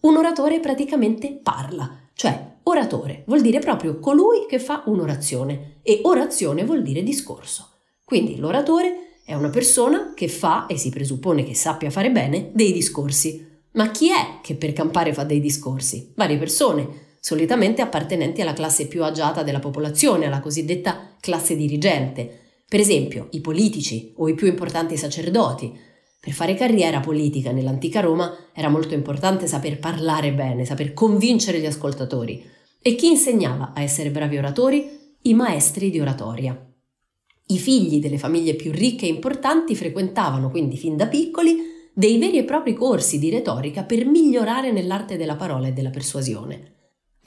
Un 0.00 0.16
oratore 0.16 0.58
praticamente 0.58 1.38
parla, 1.40 2.08
cioè 2.14 2.56
oratore 2.64 3.22
vuol 3.28 3.40
dire 3.40 3.60
proprio 3.60 4.00
colui 4.00 4.46
che 4.48 4.58
fa 4.58 4.82
un'orazione 4.86 5.78
e 5.84 6.00
orazione 6.02 6.64
vuol 6.64 6.82
dire 6.82 7.04
discorso. 7.04 7.74
Quindi 8.02 8.36
l'oratore 8.36 9.20
è 9.24 9.34
una 9.34 9.50
persona 9.50 10.12
che 10.12 10.26
fa, 10.26 10.66
e 10.66 10.76
si 10.76 10.88
presuppone 10.90 11.44
che 11.44 11.54
sappia 11.54 11.88
fare 11.88 12.10
bene, 12.10 12.50
dei 12.52 12.72
discorsi. 12.72 13.46
Ma 13.74 13.92
chi 13.92 14.10
è 14.10 14.40
che 14.42 14.56
per 14.56 14.72
campare 14.72 15.14
fa 15.14 15.22
dei 15.22 15.38
discorsi? 15.38 16.14
Varie 16.16 16.36
persone, 16.36 17.07
solitamente 17.20 17.82
appartenenti 17.82 18.40
alla 18.40 18.52
classe 18.52 18.86
più 18.86 19.04
agiata 19.04 19.42
della 19.42 19.58
popolazione, 19.58 20.26
alla 20.26 20.40
cosiddetta 20.40 21.16
classe 21.20 21.56
dirigente, 21.56 22.46
per 22.68 22.80
esempio 22.80 23.28
i 23.30 23.40
politici 23.40 24.12
o 24.16 24.28
i 24.28 24.34
più 24.34 24.46
importanti 24.46 24.96
sacerdoti. 24.96 25.86
Per 26.20 26.32
fare 26.32 26.54
carriera 26.54 27.00
politica 27.00 27.52
nell'antica 27.52 28.00
Roma 28.00 28.34
era 28.52 28.68
molto 28.68 28.92
importante 28.92 29.46
saper 29.46 29.78
parlare 29.78 30.32
bene, 30.32 30.64
saper 30.64 30.92
convincere 30.92 31.60
gli 31.60 31.66
ascoltatori. 31.66 32.44
E 32.80 32.94
chi 32.94 33.08
insegnava 33.08 33.72
a 33.74 33.82
essere 33.82 34.10
bravi 34.10 34.36
oratori? 34.36 35.16
I 35.22 35.34
maestri 35.34 35.90
di 35.90 36.00
oratoria. 36.00 36.60
I 37.50 37.58
figli 37.58 37.98
delle 37.98 38.18
famiglie 38.18 38.54
più 38.54 38.70
ricche 38.72 39.06
e 39.06 39.08
importanti 39.08 39.74
frequentavano 39.74 40.50
quindi 40.50 40.76
fin 40.76 40.96
da 40.96 41.06
piccoli 41.06 41.56
dei 41.94 42.18
veri 42.18 42.38
e 42.38 42.44
propri 42.44 42.74
corsi 42.74 43.18
di 43.18 43.30
retorica 43.30 43.82
per 43.84 44.04
migliorare 44.04 44.70
nell'arte 44.70 45.16
della 45.16 45.36
parola 45.36 45.68
e 45.68 45.72
della 45.72 45.90
persuasione. 45.90 46.77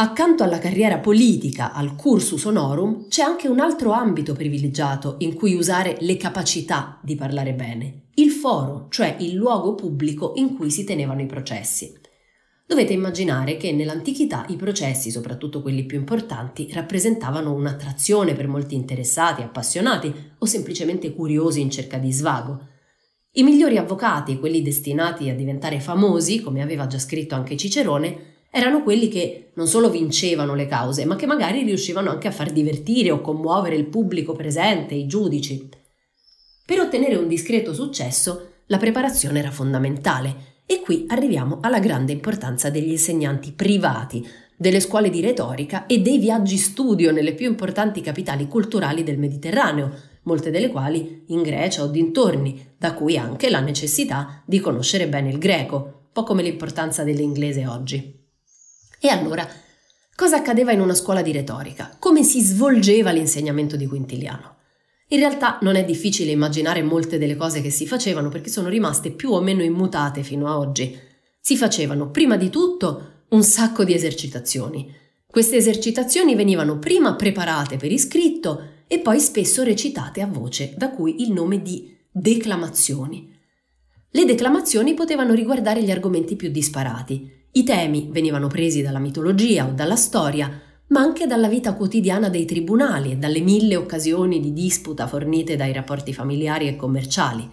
Accanto 0.01 0.41
alla 0.41 0.57
carriera 0.57 0.97
politica, 0.97 1.73
al 1.73 1.95
cursus 1.95 2.45
honorum, 2.45 3.07
c'è 3.07 3.21
anche 3.21 3.47
un 3.47 3.59
altro 3.59 3.91
ambito 3.91 4.33
privilegiato 4.33 5.17
in 5.19 5.35
cui 5.35 5.53
usare 5.53 5.97
le 5.99 6.17
capacità 6.17 6.99
di 7.03 7.15
parlare 7.15 7.53
bene, 7.53 8.05
il 8.15 8.31
foro, 8.31 8.87
cioè 8.89 9.17
il 9.19 9.35
luogo 9.35 9.75
pubblico 9.75 10.31
in 10.37 10.55
cui 10.55 10.71
si 10.71 10.85
tenevano 10.85 11.21
i 11.21 11.27
processi. 11.27 11.93
Dovete 12.65 12.93
immaginare 12.93 13.57
che 13.57 13.71
nell'antichità 13.73 14.43
i 14.47 14.55
processi, 14.55 15.11
soprattutto 15.11 15.61
quelli 15.61 15.85
più 15.85 15.99
importanti, 15.99 16.67
rappresentavano 16.73 17.53
un'attrazione 17.53 18.33
per 18.33 18.47
molti 18.47 18.73
interessati, 18.73 19.43
appassionati 19.43 20.11
o 20.39 20.45
semplicemente 20.47 21.13
curiosi 21.13 21.61
in 21.61 21.69
cerca 21.69 21.99
di 21.99 22.11
svago. 22.11 22.59
I 23.33 23.43
migliori 23.43 23.77
avvocati, 23.77 24.39
quelli 24.39 24.63
destinati 24.63 25.29
a 25.29 25.35
diventare 25.35 25.79
famosi, 25.79 26.41
come 26.41 26.63
aveva 26.63 26.87
già 26.87 26.97
scritto 26.97 27.35
anche 27.35 27.55
Cicerone, 27.55 28.30
erano 28.51 28.83
quelli 28.83 29.07
che 29.07 29.51
non 29.55 29.65
solo 29.65 29.89
vincevano 29.89 30.53
le 30.53 30.67
cause, 30.67 31.05
ma 31.05 31.15
che 31.15 31.25
magari 31.25 31.63
riuscivano 31.63 32.09
anche 32.09 32.27
a 32.27 32.31
far 32.31 32.51
divertire 32.51 33.09
o 33.09 33.21
commuovere 33.21 33.77
il 33.77 33.85
pubblico 33.85 34.33
presente, 34.33 34.93
i 34.93 35.07
giudici. 35.07 35.69
Per 36.65 36.79
ottenere 36.79 37.15
un 37.15 37.29
discreto 37.29 37.73
successo, 37.73 38.49
la 38.67 38.77
preparazione 38.77 39.39
era 39.39 39.51
fondamentale 39.51 40.59
e 40.65 40.81
qui 40.81 41.05
arriviamo 41.07 41.59
alla 41.61 41.79
grande 41.79 42.11
importanza 42.11 42.69
degli 42.69 42.91
insegnanti 42.91 43.51
privati, 43.51 44.25
delle 44.55 44.79
scuole 44.79 45.09
di 45.09 45.21
retorica 45.21 45.85
e 45.85 45.99
dei 45.99 46.19
viaggi 46.19 46.57
studio 46.57 47.11
nelle 47.11 47.33
più 47.33 47.47
importanti 47.47 48.01
capitali 48.01 48.47
culturali 48.47 49.03
del 49.03 49.17
Mediterraneo, 49.17 49.91
molte 50.23 50.51
delle 50.51 50.69
quali 50.69 51.23
in 51.27 51.41
Grecia 51.41 51.83
o 51.83 51.87
dintorni, 51.87 52.73
da 52.77 52.93
cui 52.93 53.17
anche 53.17 53.49
la 53.49 53.59
necessità 53.59 54.43
di 54.45 54.59
conoscere 54.59 55.07
bene 55.07 55.29
il 55.29 55.39
greco, 55.39 55.75
un 55.75 56.11
po' 56.11 56.23
come 56.23 56.43
l'importanza 56.43 57.03
dell'inglese 57.03 57.65
oggi. 57.65 58.20
E 59.03 59.07
allora, 59.07 59.49
cosa 60.15 60.35
accadeva 60.35 60.71
in 60.71 60.79
una 60.79 60.93
scuola 60.93 61.23
di 61.23 61.31
retorica? 61.31 61.95
Come 61.97 62.21
si 62.21 62.39
svolgeva 62.39 63.09
l'insegnamento 63.09 63.75
di 63.75 63.87
Quintiliano? 63.87 64.57
In 65.07 65.17
realtà 65.17 65.57
non 65.61 65.75
è 65.75 65.83
difficile 65.83 66.29
immaginare 66.29 66.83
molte 66.83 67.17
delle 67.17 67.35
cose 67.35 67.61
che 67.61 67.71
si 67.71 67.87
facevano 67.87 68.29
perché 68.29 68.51
sono 68.51 68.69
rimaste 68.69 69.09
più 69.09 69.31
o 69.31 69.41
meno 69.41 69.63
immutate 69.63 70.21
fino 70.21 70.47
a 70.47 70.59
oggi. 70.59 70.95
Si 71.39 71.57
facevano 71.57 72.11
prima 72.11 72.37
di 72.37 72.51
tutto 72.51 73.23
un 73.29 73.41
sacco 73.41 73.83
di 73.83 73.95
esercitazioni. 73.95 74.93
Queste 75.25 75.55
esercitazioni 75.55 76.35
venivano 76.35 76.77
prima 76.77 77.15
preparate 77.15 77.77
per 77.77 77.91
iscritto 77.91 78.83
e 78.85 78.99
poi 78.99 79.19
spesso 79.19 79.63
recitate 79.63 80.21
a 80.21 80.27
voce, 80.27 80.75
da 80.77 80.91
cui 80.91 81.23
il 81.23 81.31
nome 81.31 81.63
di 81.63 81.97
declamazioni. 82.11 83.35
Le 84.11 84.25
declamazioni 84.25 84.93
potevano 84.93 85.33
riguardare 85.33 85.81
gli 85.81 85.89
argomenti 85.89 86.35
più 86.35 86.51
disparati, 86.51 87.40
i 87.53 87.63
temi 87.63 88.07
venivano 88.11 88.47
presi 88.47 88.81
dalla 88.81 88.99
mitologia 88.99 89.67
o 89.67 89.71
dalla 89.71 89.97
storia, 89.97 90.49
ma 90.87 91.01
anche 91.01 91.27
dalla 91.27 91.49
vita 91.49 91.73
quotidiana 91.73 92.29
dei 92.29 92.45
tribunali 92.45 93.11
e 93.11 93.17
dalle 93.17 93.41
mille 93.41 93.75
occasioni 93.75 94.39
di 94.39 94.53
disputa 94.53 95.07
fornite 95.07 95.57
dai 95.57 95.73
rapporti 95.73 96.13
familiari 96.13 96.67
e 96.67 96.75
commerciali. 96.77 97.49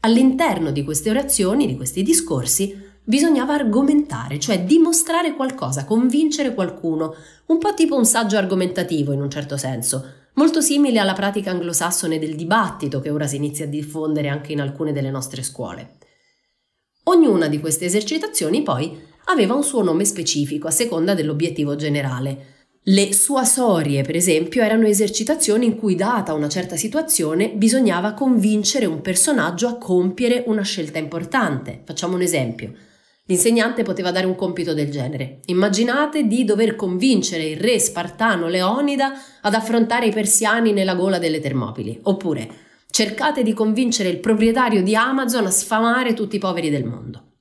All'interno 0.00 0.70
di 0.70 0.84
queste 0.84 1.10
orazioni, 1.10 1.66
di 1.66 1.74
questi 1.74 2.02
discorsi, 2.02 2.84
bisognava 3.02 3.54
argomentare, 3.54 4.38
cioè 4.38 4.64
dimostrare 4.64 5.34
qualcosa, 5.34 5.84
convincere 5.84 6.54
qualcuno, 6.54 7.14
un 7.46 7.58
po' 7.58 7.74
tipo 7.74 7.96
un 7.96 8.04
saggio 8.04 8.36
argomentativo 8.36 9.12
in 9.12 9.20
un 9.20 9.30
certo 9.30 9.56
senso, 9.56 10.04
molto 10.34 10.60
simile 10.60 11.00
alla 11.00 11.14
pratica 11.14 11.50
anglosassone 11.50 12.20
del 12.20 12.36
dibattito 12.36 13.00
che 13.00 13.10
ora 13.10 13.26
si 13.26 13.36
inizia 13.36 13.64
a 13.64 13.68
diffondere 13.68 14.28
anche 14.28 14.52
in 14.52 14.60
alcune 14.60 14.92
delle 14.92 15.10
nostre 15.10 15.42
scuole. 15.42 15.96
Ognuna 17.04 17.46
di 17.46 17.60
queste 17.60 17.84
esercitazioni 17.84 18.62
poi 18.62 19.14
aveva 19.26 19.54
un 19.54 19.64
suo 19.64 19.82
nome 19.82 20.04
specifico 20.04 20.66
a 20.66 20.72
seconda 20.72 21.14
dell'obiettivo 21.14 21.76
generale. 21.76 22.54
Le 22.82 23.12
suasorie, 23.12 24.02
per 24.02 24.14
esempio, 24.14 24.62
erano 24.62 24.86
esercitazioni 24.86 25.66
in 25.66 25.76
cui, 25.76 25.96
data 25.96 26.34
una 26.34 26.48
certa 26.48 26.76
situazione, 26.76 27.50
bisognava 27.50 28.12
convincere 28.12 28.86
un 28.86 29.00
personaggio 29.00 29.66
a 29.66 29.76
compiere 29.76 30.44
una 30.46 30.62
scelta 30.62 30.98
importante. 30.98 31.82
Facciamo 31.84 32.14
un 32.14 32.22
esempio. 32.22 32.72
L'insegnante 33.28 33.82
poteva 33.82 34.12
dare 34.12 34.26
un 34.26 34.36
compito 34.36 34.72
del 34.72 34.88
genere. 34.88 35.40
Immaginate 35.46 36.28
di 36.28 36.44
dover 36.44 36.76
convincere 36.76 37.42
il 37.42 37.56
re 37.56 37.80
spartano 37.80 38.46
Leonida 38.46 39.14
ad 39.40 39.54
affrontare 39.54 40.06
i 40.06 40.12
persiani 40.12 40.72
nella 40.72 40.94
gola 40.94 41.18
delle 41.18 41.40
Termopili. 41.40 41.98
Oppure 42.02 42.48
cercate 42.88 43.42
di 43.42 43.52
convincere 43.52 44.10
il 44.10 44.20
proprietario 44.20 44.84
di 44.84 44.94
Amazon 44.94 45.46
a 45.46 45.50
sfamare 45.50 46.14
tutti 46.14 46.36
i 46.36 46.38
poveri 46.38 46.70
del 46.70 46.84
mondo. 46.84 47.32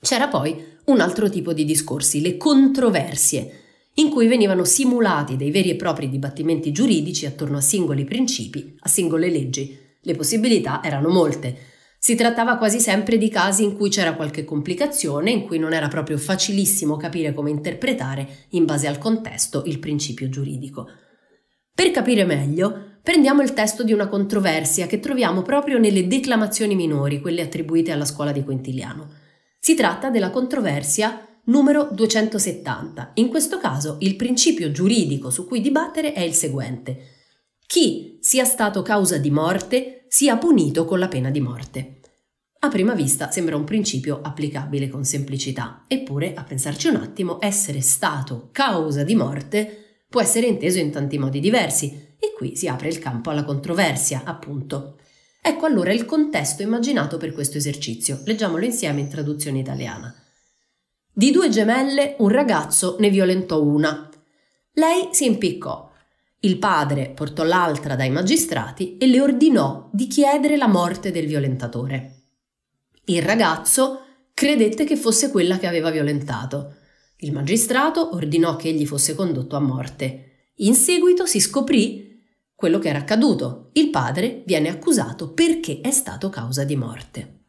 C'era 0.00 0.28
poi 0.28 0.71
un 0.84 1.00
altro 1.00 1.28
tipo 1.30 1.52
di 1.52 1.64
discorsi, 1.64 2.20
le 2.20 2.36
controversie. 2.36 3.60
in 3.96 4.08
cui 4.08 4.26
venivano 4.26 4.64
simulati 4.64 5.36
dei 5.36 5.50
veri 5.50 5.70
e 5.70 5.76
propri 5.76 6.08
dibattimenti 6.08 6.72
giuridici 6.72 7.26
attorno 7.26 7.58
a 7.58 7.60
singoli 7.60 8.04
principi, 8.04 8.74
a 8.80 8.88
singole 8.88 9.28
leggi. 9.28 9.78
Le 10.00 10.14
possibilità 10.14 10.82
erano 10.82 11.10
molte. 11.10 11.70
Si 11.98 12.14
trattava 12.14 12.56
quasi 12.56 12.80
sempre 12.80 13.18
di 13.18 13.28
casi 13.28 13.64
in 13.64 13.76
cui 13.76 13.90
c'era 13.90 14.14
qualche 14.14 14.44
complicazione, 14.44 15.30
in 15.30 15.44
cui 15.44 15.58
non 15.58 15.72
era 15.72 15.88
proprio 15.88 16.16
facilissimo 16.16 16.96
capire 16.96 17.34
come 17.34 17.50
interpretare, 17.50 18.46
in 18.50 18.64
base 18.64 18.86
al 18.86 18.98
contesto, 18.98 19.62
il 19.66 19.78
principio 19.78 20.28
giuridico. 20.28 20.88
Per 21.74 21.90
capire 21.90 22.24
meglio, 22.24 22.96
prendiamo 23.02 23.42
il 23.42 23.52
testo 23.52 23.84
di 23.84 23.92
una 23.92 24.08
controversia 24.08 24.86
che 24.86 25.00
troviamo 25.00 25.42
proprio 25.42 25.78
nelle 25.78 26.06
declamazioni 26.06 26.74
minori, 26.74 27.20
quelle 27.20 27.42
attribuite 27.42 27.92
alla 27.92 28.04
scuola 28.04 28.32
di 28.32 28.42
Quintiliano. 28.42 29.20
Si 29.64 29.76
tratta 29.76 30.10
della 30.10 30.30
controversia 30.30 31.24
numero 31.44 31.88
270. 31.92 33.12
In 33.14 33.28
questo 33.28 33.58
caso 33.58 33.96
il 34.00 34.16
principio 34.16 34.72
giuridico 34.72 35.30
su 35.30 35.46
cui 35.46 35.60
dibattere 35.60 36.14
è 36.14 36.20
il 36.20 36.34
seguente. 36.34 37.10
Chi 37.64 38.18
sia 38.20 38.44
stato 38.44 38.82
causa 38.82 39.18
di 39.18 39.30
morte 39.30 40.06
sia 40.08 40.36
punito 40.36 40.84
con 40.84 40.98
la 40.98 41.06
pena 41.06 41.30
di 41.30 41.38
morte. 41.38 42.00
A 42.58 42.68
prima 42.70 42.94
vista 42.94 43.30
sembra 43.30 43.54
un 43.54 43.62
principio 43.62 44.20
applicabile 44.20 44.88
con 44.88 45.04
semplicità, 45.04 45.84
eppure, 45.86 46.34
a 46.34 46.42
pensarci 46.42 46.88
un 46.88 46.96
attimo, 46.96 47.38
essere 47.40 47.82
stato 47.82 48.48
causa 48.50 49.04
di 49.04 49.14
morte 49.14 50.00
può 50.08 50.20
essere 50.20 50.48
inteso 50.48 50.80
in 50.80 50.90
tanti 50.90 51.18
modi 51.18 51.38
diversi 51.38 52.16
e 52.18 52.32
qui 52.36 52.56
si 52.56 52.66
apre 52.66 52.88
il 52.88 52.98
campo 52.98 53.30
alla 53.30 53.44
controversia, 53.44 54.22
appunto. 54.24 54.96
Ecco 55.44 55.66
allora 55.66 55.92
il 55.92 56.04
contesto 56.04 56.62
immaginato 56.62 57.16
per 57.16 57.32
questo 57.32 57.56
esercizio. 57.56 58.20
Leggiamolo 58.24 58.64
insieme 58.64 59.00
in 59.00 59.08
traduzione 59.08 59.58
italiana. 59.58 60.14
Di 61.12 61.32
due 61.32 61.48
gemelle 61.48 62.14
un 62.20 62.28
ragazzo 62.28 62.96
ne 63.00 63.10
violentò 63.10 63.60
una. 63.60 64.08
Lei 64.74 65.08
si 65.10 65.26
impiccò. 65.26 65.90
Il 66.44 66.58
padre 66.58 67.10
portò 67.10 67.42
l'altra 67.42 67.96
dai 67.96 68.10
magistrati 68.10 68.96
e 68.98 69.08
le 69.08 69.20
ordinò 69.20 69.90
di 69.92 70.06
chiedere 70.06 70.56
la 70.56 70.68
morte 70.68 71.10
del 71.10 71.26
violentatore. 71.26 72.20
Il 73.06 73.22
ragazzo 73.22 74.00
credette 74.32 74.84
che 74.84 74.96
fosse 74.96 75.30
quella 75.30 75.58
che 75.58 75.66
aveva 75.66 75.90
violentato. 75.90 76.76
Il 77.18 77.32
magistrato 77.32 78.14
ordinò 78.14 78.54
che 78.54 78.68
egli 78.68 78.86
fosse 78.86 79.16
condotto 79.16 79.56
a 79.56 79.60
morte. 79.60 80.50
In 80.56 80.74
seguito 80.74 81.26
si 81.26 81.40
scoprì 81.40 82.01
quello 82.62 82.78
che 82.78 82.90
era 82.90 83.00
accaduto. 83.00 83.70
Il 83.72 83.90
padre 83.90 84.44
viene 84.46 84.68
accusato 84.68 85.32
perché 85.32 85.80
è 85.80 85.90
stato 85.90 86.28
causa 86.28 86.62
di 86.62 86.76
morte. 86.76 87.40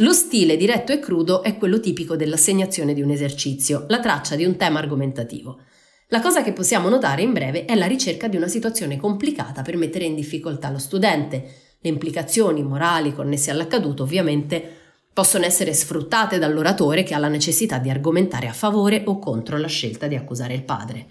Lo 0.00 0.12
stile 0.12 0.58
diretto 0.58 0.92
e 0.92 0.98
crudo 0.98 1.42
è 1.42 1.56
quello 1.56 1.80
tipico 1.80 2.14
dell'assegnazione 2.14 2.92
di 2.92 3.00
un 3.00 3.08
esercizio, 3.08 3.86
la 3.88 4.00
traccia 4.00 4.36
di 4.36 4.44
un 4.44 4.56
tema 4.56 4.78
argomentativo. 4.78 5.60
La 6.08 6.20
cosa 6.20 6.42
che 6.42 6.52
possiamo 6.52 6.90
notare 6.90 7.22
in 7.22 7.32
breve 7.32 7.64
è 7.64 7.74
la 7.74 7.86
ricerca 7.86 8.28
di 8.28 8.36
una 8.36 8.48
situazione 8.48 8.98
complicata 8.98 9.62
per 9.62 9.78
mettere 9.78 10.04
in 10.04 10.14
difficoltà 10.14 10.68
lo 10.68 10.78
studente. 10.78 11.76
Le 11.80 11.88
implicazioni 11.88 12.62
morali 12.62 13.14
connesse 13.14 13.50
all'accaduto 13.50 14.02
ovviamente 14.02 14.76
possono 15.10 15.46
essere 15.46 15.72
sfruttate 15.72 16.36
dall'oratore 16.36 17.02
che 17.02 17.14
ha 17.14 17.18
la 17.18 17.28
necessità 17.28 17.78
di 17.78 17.88
argomentare 17.88 18.46
a 18.46 18.52
favore 18.52 19.04
o 19.06 19.18
contro 19.18 19.56
la 19.56 19.68
scelta 19.68 20.06
di 20.06 20.16
accusare 20.16 20.52
il 20.52 20.64
padre. 20.64 21.06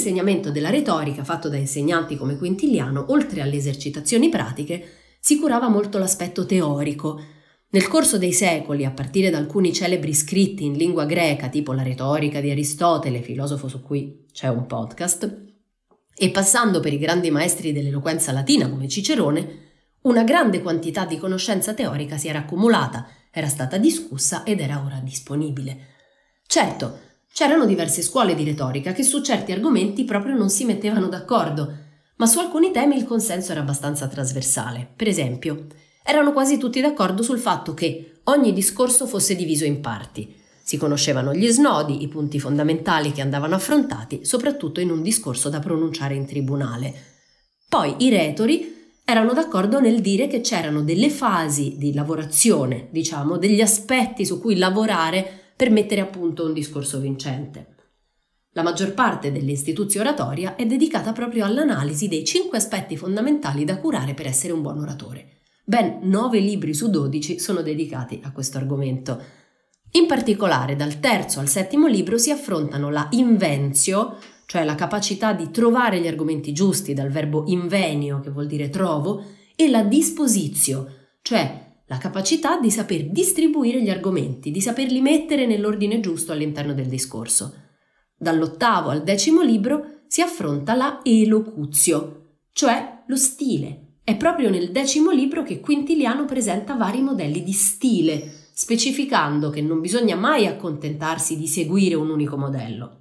Nell'insegnamento 0.00 0.50
della 0.50 0.70
retorica 0.70 1.24
fatto 1.24 1.50
da 1.50 1.58
insegnanti 1.58 2.16
come 2.16 2.38
Quintiliano, 2.38 3.04
oltre 3.08 3.42
alle 3.42 3.56
esercitazioni 3.56 4.30
pratiche, 4.30 4.92
si 5.20 5.38
curava 5.38 5.68
molto 5.68 5.98
l'aspetto 5.98 6.46
teorico. 6.46 7.22
Nel 7.68 7.86
corso 7.86 8.16
dei 8.16 8.32
secoli, 8.32 8.86
a 8.86 8.92
partire 8.92 9.28
da 9.28 9.36
alcuni 9.36 9.74
celebri 9.74 10.14
scritti 10.14 10.64
in 10.64 10.72
lingua 10.72 11.04
greca, 11.04 11.50
tipo 11.50 11.74
la 11.74 11.82
retorica 11.82 12.40
di 12.40 12.50
Aristotele, 12.50 13.20
filosofo 13.20 13.68
su 13.68 13.82
cui 13.82 14.24
c'è 14.32 14.48
un 14.48 14.64
podcast, 14.64 15.44
e 16.16 16.30
passando 16.30 16.80
per 16.80 16.94
i 16.94 16.98
grandi 16.98 17.30
maestri 17.30 17.70
dell'eloquenza 17.70 18.32
latina 18.32 18.70
come 18.70 18.88
Cicerone, 18.88 19.58
una 20.02 20.24
grande 20.24 20.62
quantità 20.62 21.04
di 21.04 21.18
conoscenza 21.18 21.74
teorica 21.74 22.16
si 22.16 22.26
era 22.26 22.38
accumulata, 22.38 23.06
era 23.30 23.48
stata 23.48 23.76
discussa 23.76 24.44
ed 24.44 24.60
era 24.60 24.82
ora 24.82 24.98
disponibile. 25.04 25.88
Certo, 26.46 27.00
C'erano 27.32 27.64
diverse 27.64 28.02
scuole 28.02 28.34
di 28.34 28.44
retorica 28.44 28.92
che 28.92 29.02
su 29.02 29.22
certi 29.22 29.52
argomenti 29.52 30.04
proprio 30.04 30.34
non 30.34 30.50
si 30.50 30.64
mettevano 30.64 31.08
d'accordo, 31.08 31.72
ma 32.16 32.26
su 32.26 32.38
alcuni 32.38 32.70
temi 32.70 32.96
il 32.96 33.04
consenso 33.04 33.52
era 33.52 33.60
abbastanza 33.60 34.08
trasversale. 34.08 34.86
Per 34.94 35.08
esempio, 35.08 35.66
erano 36.04 36.32
quasi 36.32 36.58
tutti 36.58 36.80
d'accordo 36.80 37.22
sul 37.22 37.38
fatto 37.38 37.72
che 37.72 38.20
ogni 38.24 38.52
discorso 38.52 39.06
fosse 39.06 39.34
diviso 39.36 39.64
in 39.64 39.80
parti. 39.80 40.34
Si 40.62 40.76
conoscevano 40.76 41.32
gli 41.32 41.48
snodi, 41.48 42.02
i 42.02 42.08
punti 42.08 42.38
fondamentali 42.38 43.12
che 43.12 43.22
andavano 43.22 43.54
affrontati, 43.54 44.24
soprattutto 44.24 44.80
in 44.80 44.90
un 44.90 45.00
discorso 45.00 45.48
da 45.48 45.60
pronunciare 45.60 46.14
in 46.14 46.26
tribunale. 46.26 46.94
Poi 47.68 47.94
i 47.98 48.10
retori 48.10 48.92
erano 49.04 49.32
d'accordo 49.32 49.80
nel 49.80 50.00
dire 50.00 50.26
che 50.26 50.40
c'erano 50.40 50.82
delle 50.82 51.10
fasi 51.10 51.76
di 51.78 51.94
lavorazione, 51.94 52.88
diciamo, 52.90 53.38
degli 53.38 53.60
aspetti 53.60 54.26
su 54.26 54.40
cui 54.40 54.56
lavorare 54.56 55.39
per 55.60 55.70
mettere 55.70 56.00
a 56.00 56.06
punto 56.06 56.46
un 56.46 56.54
discorso 56.54 57.00
vincente. 57.00 57.74
La 58.52 58.62
maggior 58.62 58.94
parte 58.94 59.30
dell'istituzio 59.30 60.00
oratoria 60.00 60.56
è 60.56 60.64
dedicata 60.64 61.12
proprio 61.12 61.44
all'analisi 61.44 62.08
dei 62.08 62.24
cinque 62.24 62.56
aspetti 62.56 62.96
fondamentali 62.96 63.66
da 63.66 63.76
curare 63.76 64.14
per 64.14 64.26
essere 64.26 64.54
un 64.54 64.62
buon 64.62 64.78
oratore. 64.78 65.40
Ben 65.62 65.98
nove 66.04 66.38
libri 66.38 66.72
su 66.72 66.88
dodici 66.88 67.38
sono 67.38 67.60
dedicati 67.60 68.22
a 68.24 68.32
questo 68.32 68.56
argomento. 68.56 69.22
In 69.90 70.06
particolare, 70.06 70.76
dal 70.76 70.98
terzo 70.98 71.40
al 71.40 71.48
settimo 71.48 71.88
libro 71.88 72.16
si 72.16 72.30
affrontano 72.30 72.88
la 72.88 73.08
inventio, 73.10 74.16
cioè 74.46 74.64
la 74.64 74.74
capacità 74.74 75.34
di 75.34 75.50
trovare 75.50 76.00
gli 76.00 76.06
argomenti 76.06 76.54
giusti 76.54 76.94
dal 76.94 77.10
verbo 77.10 77.44
invenio, 77.48 78.20
che 78.20 78.30
vuol 78.30 78.46
dire 78.46 78.70
trovo, 78.70 79.22
e 79.54 79.68
la 79.68 79.82
disposizio, 79.82 80.86
cioè 81.20 81.59
la 81.90 81.98
capacità 81.98 82.60
di 82.60 82.70
saper 82.70 83.06
distribuire 83.06 83.82
gli 83.82 83.90
argomenti, 83.90 84.52
di 84.52 84.60
saperli 84.60 85.00
mettere 85.00 85.44
nell'ordine 85.44 85.98
giusto 85.98 86.30
all'interno 86.30 86.72
del 86.72 86.86
discorso. 86.86 87.52
Dall'ottavo 88.16 88.90
al 88.90 89.02
decimo 89.02 89.42
libro 89.42 90.02
si 90.06 90.20
affronta 90.22 90.74
la 90.74 91.00
elocuzio, 91.02 92.36
cioè 92.52 93.02
lo 93.08 93.16
stile. 93.16 93.96
È 94.04 94.16
proprio 94.16 94.50
nel 94.50 94.70
decimo 94.70 95.10
libro 95.10 95.42
che 95.42 95.58
Quintiliano 95.58 96.26
presenta 96.26 96.76
vari 96.76 97.02
modelli 97.02 97.42
di 97.42 97.52
stile, 97.52 98.34
specificando 98.52 99.50
che 99.50 99.60
non 99.60 99.80
bisogna 99.80 100.14
mai 100.14 100.46
accontentarsi 100.46 101.36
di 101.36 101.48
seguire 101.48 101.96
un 101.96 102.08
unico 102.08 102.36
modello. 102.36 102.98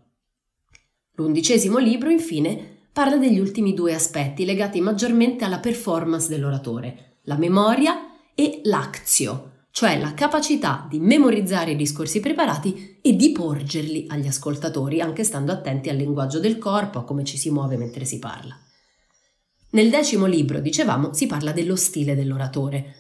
L'undicesimo 1.14 1.78
libro, 1.78 2.10
infine, 2.10 2.88
parla 2.92 3.18
degli 3.18 3.38
ultimi 3.38 3.76
due 3.76 3.94
aspetti 3.94 4.46
legati 4.46 4.82
maggiormente 4.82 5.46
alla 5.46 5.60
performance 5.60 6.28
dell'oratore, 6.28 7.18
la 7.26 7.38
memoria 7.38 8.09
e 8.40 8.62
l'actio, 8.64 9.66
cioè 9.70 10.00
la 10.00 10.14
capacità 10.14 10.88
di 10.90 10.98
memorizzare 10.98 11.72
i 11.72 11.76
discorsi 11.76 12.22
preparati 12.22 13.00
e 13.02 13.18
di 13.18 13.34
porgerli 13.34 14.06
agli 14.08 14.28
ascoltatori, 14.28 15.02
anche 15.02 15.26
stando 15.26 15.52
attenti 15.52 15.90
al 15.90 15.98
linguaggio 15.98 16.40
del 16.40 16.58
corpo, 16.58 17.00
a 17.00 17.04
come 17.04 17.26
ci 17.26 17.38
si 17.38 17.50
muove 17.50 17.76
mentre 17.76 18.06
si 18.06 18.18
parla. 18.18 18.58
Nel 19.72 19.90
decimo 19.90 20.26
libro, 20.26 20.62
dicevamo, 20.62 21.12
si 21.14 21.28
parla 21.28 21.52
dello 21.52 21.76
stile 21.76 22.16
dell'oratore. 22.16 22.96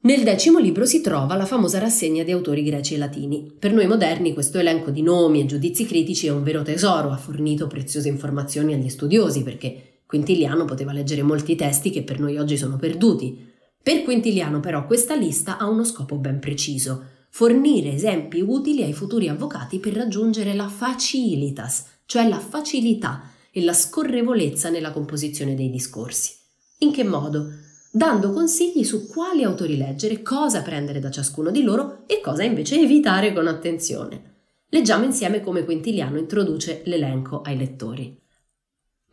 Nel 0.00 0.22
decimo 0.22 0.58
libro 0.58 0.84
si 0.84 1.00
trova 1.00 1.34
la 1.34 1.46
famosa 1.46 1.78
rassegna 1.78 2.22
di 2.22 2.32
autori 2.32 2.62
greci 2.62 2.92
e 2.92 2.98
latini. 2.98 3.56
Per 3.58 3.72
noi 3.72 3.86
moderni 3.86 4.34
questo 4.34 4.58
elenco 4.58 4.90
di 4.90 5.00
nomi 5.00 5.40
e 5.40 5.46
giudizi 5.46 5.86
critici 5.86 6.26
è 6.26 6.30
un 6.30 6.42
vero 6.42 6.60
tesoro, 6.60 7.10
ha 7.10 7.16
fornito 7.16 7.68
preziose 7.68 8.08
informazioni 8.10 8.74
agli 8.74 8.90
studiosi 8.90 9.42
perché 9.42 10.02
Quintiliano 10.04 10.66
poteva 10.66 10.92
leggere 10.92 11.22
molti 11.22 11.56
testi 11.56 11.88
che 11.88 12.02
per 12.02 12.20
noi 12.20 12.36
oggi 12.36 12.58
sono 12.58 12.76
perduti. 12.76 13.52
Per 13.84 14.02
Quintiliano 14.02 14.60
però 14.60 14.86
questa 14.86 15.14
lista 15.14 15.58
ha 15.58 15.68
uno 15.68 15.84
scopo 15.84 16.16
ben 16.16 16.38
preciso, 16.40 17.04
fornire 17.28 17.92
esempi 17.92 18.40
utili 18.40 18.82
ai 18.82 18.94
futuri 18.94 19.28
avvocati 19.28 19.78
per 19.78 19.92
raggiungere 19.92 20.54
la 20.54 20.68
facilitas, 20.68 21.84
cioè 22.06 22.26
la 22.26 22.38
facilità 22.38 23.30
e 23.50 23.62
la 23.62 23.74
scorrevolezza 23.74 24.70
nella 24.70 24.90
composizione 24.90 25.54
dei 25.54 25.68
discorsi. 25.68 26.32
In 26.78 26.92
che 26.92 27.04
modo? 27.04 27.50
Dando 27.92 28.32
consigli 28.32 28.84
su 28.84 29.06
quali 29.06 29.44
autori 29.44 29.76
leggere, 29.76 30.22
cosa 30.22 30.62
prendere 30.62 30.98
da 30.98 31.10
ciascuno 31.10 31.50
di 31.50 31.62
loro 31.62 32.04
e 32.06 32.22
cosa 32.22 32.42
invece 32.42 32.80
evitare 32.80 33.34
con 33.34 33.46
attenzione. 33.46 34.36
Leggiamo 34.70 35.04
insieme 35.04 35.42
come 35.42 35.66
Quintiliano 35.66 36.16
introduce 36.16 36.80
l'elenco 36.86 37.42
ai 37.42 37.58
lettori. 37.58 38.18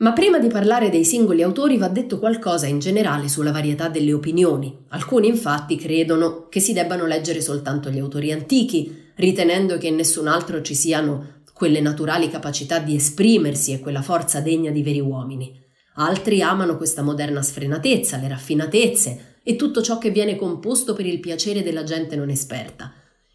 Ma 0.02 0.14
prima 0.14 0.40
di 0.40 0.48
parlare 0.48 0.90
dei 0.90 1.06
singoli 1.06 1.44
autori 1.44 1.78
va 1.78 1.88
detto 1.88 2.18
qualcosa 2.18 2.66
in 2.66 2.80
generale 2.80 3.28
sulla 3.28 3.52
varietà 3.52 3.88
delle 3.88 4.14
opinioni. 4.14 4.76
Alcuni 4.90 5.28
infatti 5.28 5.76
credono 5.76 6.48
che 6.50 6.60
si 6.60 6.74
debbano 6.74 7.06
leggere 7.06 7.40
soltanto 7.40 7.92
gli 7.92 8.00
autori 8.00 8.32
antichi, 8.32 9.12
ritenendo 9.18 9.78
che 9.78 9.88
in 9.88 9.96
nessun 9.96 10.26
altro 10.26 10.64
ci 10.64 10.74
siano 10.74 11.44
quelle 11.54 11.82
naturali 11.82 12.32
capacità 12.32 12.80
di 12.80 12.96
esprimersi 12.96 13.74
e 13.74 13.80
quella 13.80 14.02
forza 14.02 14.40
degna 14.40 14.72
di 14.72 14.82
veri 14.82 15.00
uomini. 15.00 15.56
Altri 15.98 16.42
amano 16.42 16.78
questa 16.78 17.04
moderna 17.04 17.44
sfrenatezza, 17.44 18.18
le 18.18 18.28
raffinatezze 18.28 19.36
e 19.44 19.56
tutto 19.56 19.84
ciò 19.84 20.00
che 20.00 20.10
viene 20.10 20.36
composto 20.36 20.96
per 20.96 21.06
il 21.06 21.20
piacere 21.20 21.62
della 21.62 21.84
gente 21.84 22.16
non 22.16 22.30
esperta. 22.32 22.92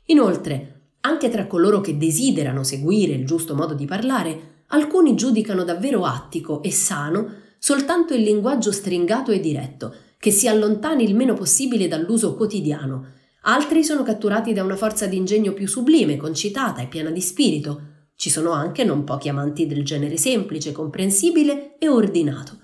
Inoltre, 0.07 0.95
anche 1.03 1.29
tra 1.29 1.47
coloro 1.47 1.81
che 1.81 1.97
desiderano 1.97 2.65
seguire 2.65 3.13
il 3.13 3.25
giusto 3.25 3.55
modo 3.55 3.75
di 3.75 3.85
parlare, 3.85 4.55
alcuni 4.69 5.15
giudicano 5.15 5.65
davvero 5.65 6.05
attico 6.05 6.63
e 6.63 6.71
sano 6.73 7.45
soltanto 7.59 8.15
il 8.15 8.23
linguaggio 8.23 8.71
stringato 8.71 9.33
e 9.33 9.41
diretto, 9.41 9.95
che 10.19 10.31
si 10.31 10.49
allontani 10.49 11.05
il 11.05 11.15
meno 11.15 11.35
possibile 11.35 11.89
dall'uso 11.89 12.35
quotidiano. 12.35 13.15
Altri 13.43 13.85
sono 13.85 14.03
catturati 14.03 14.53
da 14.53 14.63
una 14.63 14.77
forza 14.77 15.07
di 15.07 15.17
ingegno 15.17 15.53
più 15.53 15.69
sublime, 15.69 16.17
concitata 16.17 16.81
e 16.83 16.87
piena 16.87 17.11
di 17.11 17.21
spirito. 17.21 17.83
Ci 18.17 18.31
sono 18.31 18.51
anche 18.53 18.85
non 18.85 19.05
pochi 19.05 19.29
amanti 19.29 19.67
del 19.67 19.85
genere 19.85 20.17
semplice, 20.17 20.73
comprensibile 20.73 21.77
e 21.79 21.89
ordinato. 21.89 22.59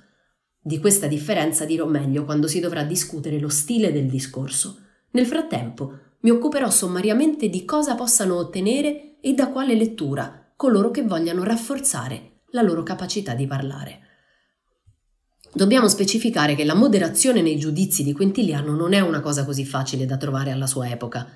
Di 0.61 0.79
questa 0.79 1.07
differenza 1.07 1.65
dirò 1.65 1.87
meglio 1.87 2.25
quando 2.25 2.47
si 2.47 2.61
dovrà 2.61 2.85
discutere 2.85 3.39
lo 3.39 3.49
stile 3.49 3.93
del 3.93 4.07
discorso. 4.07 4.79
Nel 5.11 5.27
frattempo 5.27 5.99
mi 6.21 6.31
occuperò 6.31 6.71
sommariamente 6.71 7.49
di 7.49 7.65
cosa 7.65 7.95
possano 7.95 8.37
ottenere 8.37 9.17
e 9.21 9.35
da 9.35 9.49
quale 9.49 9.75
lettura 9.75 10.42
coloro 10.63 10.93
che 10.93 11.03
vogliano 11.03 11.43
rafforzare 11.43 12.43
la 12.51 12.63
loro 12.63 12.85
capacità 12.85 13.35
di 13.35 13.49
parlare. 13.49 13.99
Dobbiamo 15.53 15.89
specificare 15.89 16.55
che 16.55 16.63
la 16.63 16.77
moderazione 16.77 17.43
nei 17.43 17.59
giudizi 17.59 18.05
di 18.05 18.13
Quintiliano 18.13 18.73
non 18.77 18.93
è 18.93 19.01
una 19.01 19.19
cosa 19.19 19.45
così 19.45 19.65
facile 19.65 20.07
da 20.07 20.17
trovare 20.17 20.53
alla 20.53 20.69
sua 20.69 20.89
epoca. 20.89 21.27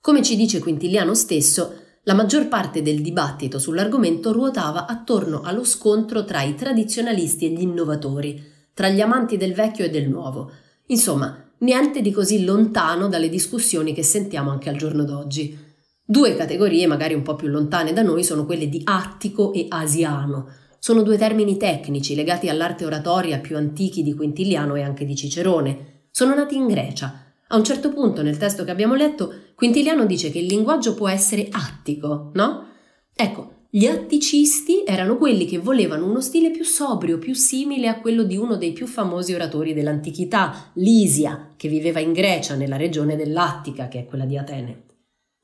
Come 0.00 0.22
ci 0.22 0.34
dice 0.34 0.60
Quintiliano 0.60 1.12
stesso, 1.12 1.74
la 2.04 2.14
maggior 2.14 2.48
parte 2.48 2.80
del 2.80 3.02
dibattito 3.02 3.58
sull'argomento 3.58 4.32
ruotava 4.32 4.86
attorno 4.86 5.42
allo 5.42 5.64
scontro 5.64 6.24
tra 6.24 6.40
i 6.40 6.54
tradizionalisti 6.54 7.44
e 7.44 7.50
gli 7.50 7.60
innovatori, 7.60 8.42
tra 8.72 8.88
gli 8.88 9.02
amanti 9.02 9.36
del 9.36 9.52
vecchio 9.52 9.84
e 9.84 9.90
del 9.90 10.08
nuovo. 10.08 10.52
Insomma, 10.86 11.52
niente 11.58 12.00
di 12.00 12.12
così 12.12 12.44
lontano 12.44 13.08
dalle 13.08 13.28
discussioni 13.28 13.92
che 13.92 14.02
sentiamo 14.02 14.50
anche 14.50 14.70
al 14.70 14.76
giorno 14.76 15.04
d'oggi. 15.04 15.68
Due 16.10 16.34
categorie 16.34 16.88
magari 16.88 17.14
un 17.14 17.22
po' 17.22 17.36
più 17.36 17.46
lontane 17.46 17.92
da 17.92 18.02
noi 18.02 18.24
sono 18.24 18.44
quelle 18.44 18.68
di 18.68 18.80
attico 18.82 19.52
e 19.52 19.66
asiano, 19.68 20.48
sono 20.80 21.02
due 21.02 21.16
termini 21.16 21.56
tecnici 21.56 22.16
legati 22.16 22.48
all'arte 22.48 22.84
oratoria 22.84 23.38
più 23.38 23.56
antichi 23.56 24.02
di 24.02 24.12
Quintiliano 24.14 24.74
e 24.74 24.82
anche 24.82 25.04
di 25.04 25.14
Cicerone. 25.14 26.06
Sono 26.10 26.34
nati 26.34 26.56
in 26.56 26.66
Grecia. 26.66 27.26
A 27.46 27.56
un 27.56 27.62
certo 27.62 27.92
punto 27.92 28.22
nel 28.22 28.38
testo 28.38 28.64
che 28.64 28.72
abbiamo 28.72 28.96
letto, 28.96 29.32
Quintiliano 29.54 30.04
dice 30.04 30.32
che 30.32 30.40
il 30.40 30.46
linguaggio 30.46 30.94
può 30.94 31.08
essere 31.08 31.46
attico, 31.48 32.32
no? 32.34 32.66
Ecco, 33.14 33.66
gli 33.70 33.86
atticisti 33.86 34.82
erano 34.84 35.16
quelli 35.16 35.44
che 35.44 35.58
volevano 35.58 36.06
uno 36.06 36.20
stile 36.20 36.50
più 36.50 36.64
sobrio, 36.64 37.18
più 37.18 37.34
simile 37.34 37.86
a 37.86 38.00
quello 38.00 38.24
di 38.24 38.36
uno 38.36 38.56
dei 38.56 38.72
più 38.72 38.88
famosi 38.88 39.32
oratori 39.32 39.74
dell'antichità, 39.74 40.72
Lisia, 40.72 41.50
che 41.56 41.68
viveva 41.68 42.00
in 42.00 42.12
Grecia, 42.12 42.56
nella 42.56 42.76
regione 42.76 43.14
dell'Attica, 43.14 43.86
che 43.86 44.00
è 44.00 44.06
quella 44.06 44.24
di 44.24 44.36
Atene. 44.36 44.88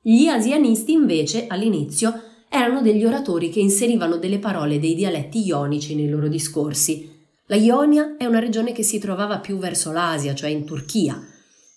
Gli 0.08 0.28
asianisti 0.28 0.92
invece, 0.92 1.48
all'inizio, 1.48 2.22
erano 2.48 2.80
degli 2.80 3.04
oratori 3.04 3.50
che 3.50 3.58
inserivano 3.58 4.18
delle 4.18 4.38
parole 4.38 4.78
dei 4.78 4.94
dialetti 4.94 5.44
ionici 5.44 5.96
nei 5.96 6.08
loro 6.08 6.28
discorsi. 6.28 7.12
La 7.46 7.56
Ionia 7.56 8.14
è 8.16 8.24
una 8.24 8.38
regione 8.38 8.70
che 8.70 8.84
si 8.84 9.00
trovava 9.00 9.40
più 9.40 9.58
verso 9.58 9.90
l'Asia, 9.90 10.32
cioè 10.32 10.48
in 10.48 10.64
Turchia. 10.64 11.20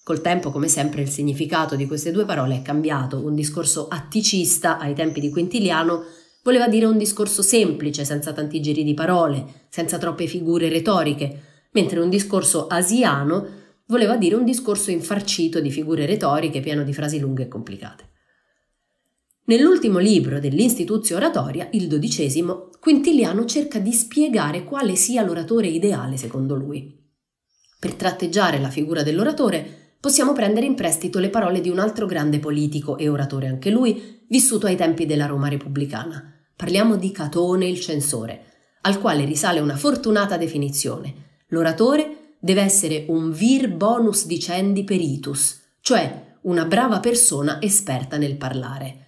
Col 0.03 0.21
tempo, 0.21 0.51
come 0.51 0.67
sempre, 0.67 1.01
il 1.01 1.09
significato 1.09 1.75
di 1.75 1.87
queste 1.87 2.11
due 2.11 2.25
parole 2.25 2.57
è 2.57 2.61
cambiato. 2.61 3.17
Un 3.17 3.33
discorso 3.33 3.87
atticista 3.87 4.77
ai 4.77 4.93
tempi 4.93 5.21
di 5.21 5.31
Quintiliano 5.31 6.03
voleva 6.43 6.67
dire 6.67 6.85
un 6.85 6.99
discorso 6.99 7.41
semplice, 7.41 8.05
senza 8.05 8.31
tanti 8.31 8.61
giri 8.61 8.83
di 8.83 8.93
parole, 8.93 9.65
senza 9.69 9.97
troppe 9.97 10.27
figure 10.27 10.69
retoriche, 10.69 11.41
mentre 11.71 11.99
un 11.99 12.11
discorso 12.11 12.67
asiano 12.67 13.47
voleva 13.87 14.17
dire 14.17 14.35
un 14.35 14.45
discorso 14.45 14.91
infarcito 14.91 15.59
di 15.59 15.71
figure 15.71 16.05
retoriche 16.05 16.59
pieno 16.59 16.83
di 16.83 16.93
frasi 16.93 17.17
lunghe 17.17 17.45
e 17.45 17.47
complicate. 17.47 18.08
Nell'ultimo 19.49 19.97
libro 19.97 20.39
dell'Instituzio 20.39 21.15
Oratoria, 21.15 21.69
il 21.71 21.87
dodicesimo, 21.87 22.69
Quintiliano 22.79 23.45
cerca 23.45 23.79
di 23.79 23.91
spiegare 23.93 24.63
quale 24.63 24.95
sia 24.95 25.23
l'oratore 25.23 25.65
ideale 25.65 26.17
secondo 26.17 26.53
lui. 26.53 26.95
Per 27.79 27.95
tratteggiare 27.95 28.59
la 28.59 28.69
figura 28.69 29.01
dell'oratore 29.01 29.95
possiamo 29.99 30.33
prendere 30.33 30.67
in 30.67 30.75
prestito 30.75 31.17
le 31.17 31.31
parole 31.31 31.61
di 31.61 31.69
un 31.69 31.79
altro 31.79 32.05
grande 32.05 32.37
politico 32.37 32.95
e 32.99 33.09
oratore 33.09 33.47
anche 33.47 33.71
lui, 33.71 34.19
vissuto 34.27 34.67
ai 34.67 34.75
tempi 34.75 35.07
della 35.07 35.25
Roma 35.25 35.49
repubblicana. 35.49 36.31
Parliamo 36.55 36.95
di 36.95 37.09
Catone 37.09 37.67
il 37.67 37.79
censore, 37.79 38.43
al 38.81 38.99
quale 38.99 39.25
risale 39.25 39.59
una 39.59 39.77
fortunata 39.77 40.37
definizione. 40.37 41.39
L'oratore 41.47 42.35
deve 42.39 42.61
essere 42.61 43.05
un 43.07 43.31
vir 43.31 43.67
bonus 43.71 44.27
dicendi 44.27 44.83
peritus, 44.83 45.59
cioè 45.81 46.35
una 46.41 46.65
brava 46.65 46.99
persona 46.99 47.59
esperta 47.59 48.17
nel 48.17 48.37
parlare. 48.37 49.07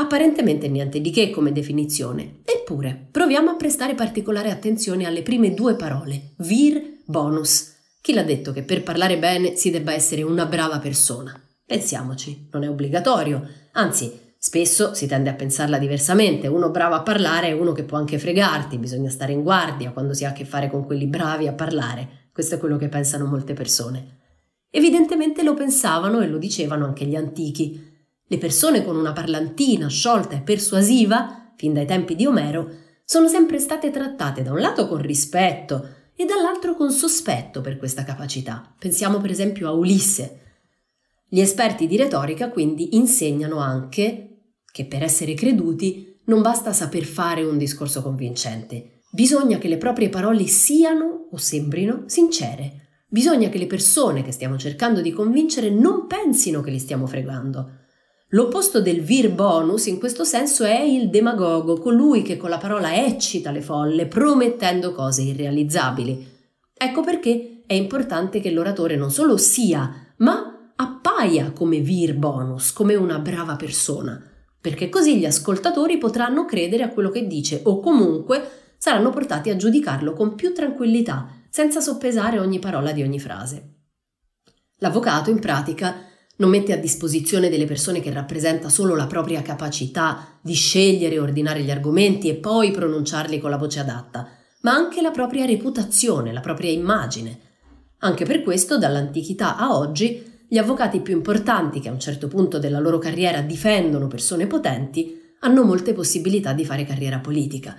Apparentemente 0.00 0.68
niente 0.68 1.00
di 1.00 1.10
che 1.10 1.30
come 1.30 1.50
definizione, 1.50 2.42
eppure 2.44 3.08
proviamo 3.10 3.50
a 3.50 3.56
prestare 3.56 3.96
particolare 3.96 4.52
attenzione 4.52 5.06
alle 5.06 5.22
prime 5.22 5.54
due 5.54 5.74
parole, 5.74 6.34
vir 6.36 7.00
bonus. 7.04 7.74
Chi 8.00 8.12
l'ha 8.12 8.22
detto 8.22 8.52
che 8.52 8.62
per 8.62 8.84
parlare 8.84 9.18
bene 9.18 9.56
si 9.56 9.70
debba 9.70 9.92
essere 9.92 10.22
una 10.22 10.46
brava 10.46 10.78
persona? 10.78 11.36
Pensiamoci, 11.66 12.48
non 12.52 12.62
è 12.62 12.68
obbligatorio, 12.68 13.44
anzi, 13.72 14.12
spesso 14.38 14.94
si 14.94 15.08
tende 15.08 15.30
a 15.30 15.34
pensarla 15.34 15.78
diversamente. 15.78 16.46
Uno 16.46 16.70
bravo 16.70 16.94
a 16.94 17.02
parlare 17.02 17.48
è 17.48 17.52
uno 17.52 17.72
che 17.72 17.82
può 17.82 17.98
anche 17.98 18.20
fregarti, 18.20 18.78
bisogna 18.78 19.10
stare 19.10 19.32
in 19.32 19.42
guardia 19.42 19.90
quando 19.90 20.14
si 20.14 20.24
ha 20.24 20.28
a 20.28 20.32
che 20.32 20.44
fare 20.44 20.70
con 20.70 20.86
quelli 20.86 21.08
bravi 21.08 21.48
a 21.48 21.54
parlare. 21.54 22.28
Questo 22.32 22.54
è 22.54 22.58
quello 22.58 22.76
che 22.76 22.88
pensano 22.88 23.26
molte 23.26 23.52
persone. 23.52 24.18
Evidentemente 24.70 25.42
lo 25.42 25.54
pensavano 25.54 26.20
e 26.20 26.28
lo 26.28 26.38
dicevano 26.38 26.84
anche 26.84 27.06
gli 27.06 27.16
antichi. 27.16 27.87
Le 28.30 28.38
persone 28.38 28.84
con 28.84 28.94
una 28.94 29.14
parlantina 29.14 29.88
sciolta 29.88 30.36
e 30.36 30.40
persuasiva, 30.40 31.52
fin 31.56 31.72
dai 31.72 31.86
tempi 31.86 32.14
di 32.14 32.26
Omero, 32.26 32.70
sono 33.02 33.26
sempre 33.26 33.58
state 33.58 33.90
trattate 33.90 34.42
da 34.42 34.52
un 34.52 34.60
lato 34.60 34.86
con 34.86 34.98
rispetto 34.98 35.88
e 36.14 36.26
dall'altro 36.26 36.74
con 36.74 36.90
sospetto 36.90 37.62
per 37.62 37.78
questa 37.78 38.04
capacità. 38.04 38.74
Pensiamo 38.78 39.18
per 39.18 39.30
esempio 39.30 39.66
a 39.68 39.72
Ulisse. 39.72 40.40
Gli 41.26 41.40
esperti 41.40 41.86
di 41.86 41.96
retorica 41.96 42.50
quindi 42.50 42.96
insegnano 42.96 43.60
anche 43.60 44.40
che 44.70 44.84
per 44.84 45.02
essere 45.02 45.32
creduti 45.32 46.20
non 46.24 46.42
basta 46.42 46.74
saper 46.74 47.04
fare 47.04 47.42
un 47.44 47.56
discorso 47.56 48.02
convincente, 48.02 49.00
bisogna 49.10 49.56
che 49.56 49.68
le 49.68 49.78
proprie 49.78 50.10
parole 50.10 50.46
siano 50.46 51.28
o 51.30 51.36
sembrino 51.38 52.02
sincere. 52.06 52.88
Bisogna 53.08 53.48
che 53.48 53.56
le 53.56 53.66
persone 53.66 54.22
che 54.22 54.32
stiamo 54.32 54.58
cercando 54.58 55.00
di 55.00 55.12
convincere 55.12 55.70
non 55.70 56.06
pensino 56.06 56.60
che 56.60 56.70
li 56.70 56.78
stiamo 56.78 57.06
fregando. 57.06 57.86
L'opposto 58.32 58.82
del 58.82 59.00
vir 59.00 59.32
bonus 59.32 59.86
in 59.86 59.98
questo 59.98 60.22
senso 60.22 60.64
è 60.64 60.80
il 60.80 61.08
demagogo, 61.08 61.78
colui 61.78 62.20
che 62.20 62.36
con 62.36 62.50
la 62.50 62.58
parola 62.58 62.94
eccita 62.94 63.50
le 63.50 63.62
folle, 63.62 64.06
promettendo 64.06 64.92
cose 64.92 65.22
irrealizzabili. 65.22 66.36
Ecco 66.74 67.02
perché 67.02 67.62
è 67.66 67.72
importante 67.72 68.40
che 68.40 68.50
l'oratore 68.50 68.96
non 68.96 69.10
solo 69.10 69.38
sia, 69.38 70.12
ma 70.18 70.72
appaia 70.76 71.52
come 71.52 71.80
vir 71.80 72.16
bonus, 72.16 72.70
come 72.74 72.94
una 72.96 73.18
brava 73.18 73.56
persona, 73.56 74.22
perché 74.60 74.90
così 74.90 75.18
gli 75.18 75.24
ascoltatori 75.24 75.96
potranno 75.96 76.44
credere 76.44 76.82
a 76.82 76.90
quello 76.90 77.08
che 77.08 77.26
dice 77.26 77.62
o 77.64 77.80
comunque 77.80 78.74
saranno 78.76 79.08
portati 79.08 79.48
a 79.48 79.56
giudicarlo 79.56 80.12
con 80.12 80.34
più 80.34 80.52
tranquillità, 80.52 81.28
senza 81.48 81.80
soppesare 81.80 82.38
ogni 82.38 82.58
parola 82.58 82.92
di 82.92 83.02
ogni 83.02 83.18
frase. 83.18 83.76
L'avvocato, 84.80 85.30
in 85.30 85.40
pratica, 85.40 86.07
non 86.38 86.50
mette 86.50 86.72
a 86.72 86.76
disposizione 86.76 87.48
delle 87.48 87.64
persone 87.64 88.00
che 88.00 88.12
rappresenta 88.12 88.68
solo 88.68 88.94
la 88.94 89.06
propria 89.06 89.42
capacità 89.42 90.38
di 90.40 90.54
scegliere 90.54 91.16
e 91.16 91.20
ordinare 91.20 91.62
gli 91.62 91.70
argomenti 91.70 92.28
e 92.28 92.34
poi 92.34 92.70
pronunciarli 92.70 93.40
con 93.40 93.50
la 93.50 93.56
voce 93.56 93.80
adatta, 93.80 94.28
ma 94.62 94.72
anche 94.72 95.02
la 95.02 95.10
propria 95.10 95.46
reputazione, 95.46 96.32
la 96.32 96.40
propria 96.40 96.70
immagine. 96.70 97.40
Anche 97.98 98.24
per 98.24 98.42
questo, 98.42 98.78
dall'antichità 98.78 99.56
a 99.56 99.76
oggi, 99.76 100.24
gli 100.48 100.58
avvocati 100.58 101.00
più 101.00 101.14
importanti 101.14 101.80
che 101.80 101.88
a 101.88 101.92
un 101.92 102.00
certo 102.00 102.28
punto 102.28 102.58
della 102.60 102.78
loro 102.78 102.98
carriera 102.98 103.40
difendono 103.42 104.06
persone 104.06 104.46
potenti 104.46 105.20
hanno 105.40 105.64
molte 105.64 105.92
possibilità 105.92 106.52
di 106.52 106.64
fare 106.64 106.84
carriera 106.84 107.18
politica. 107.18 107.76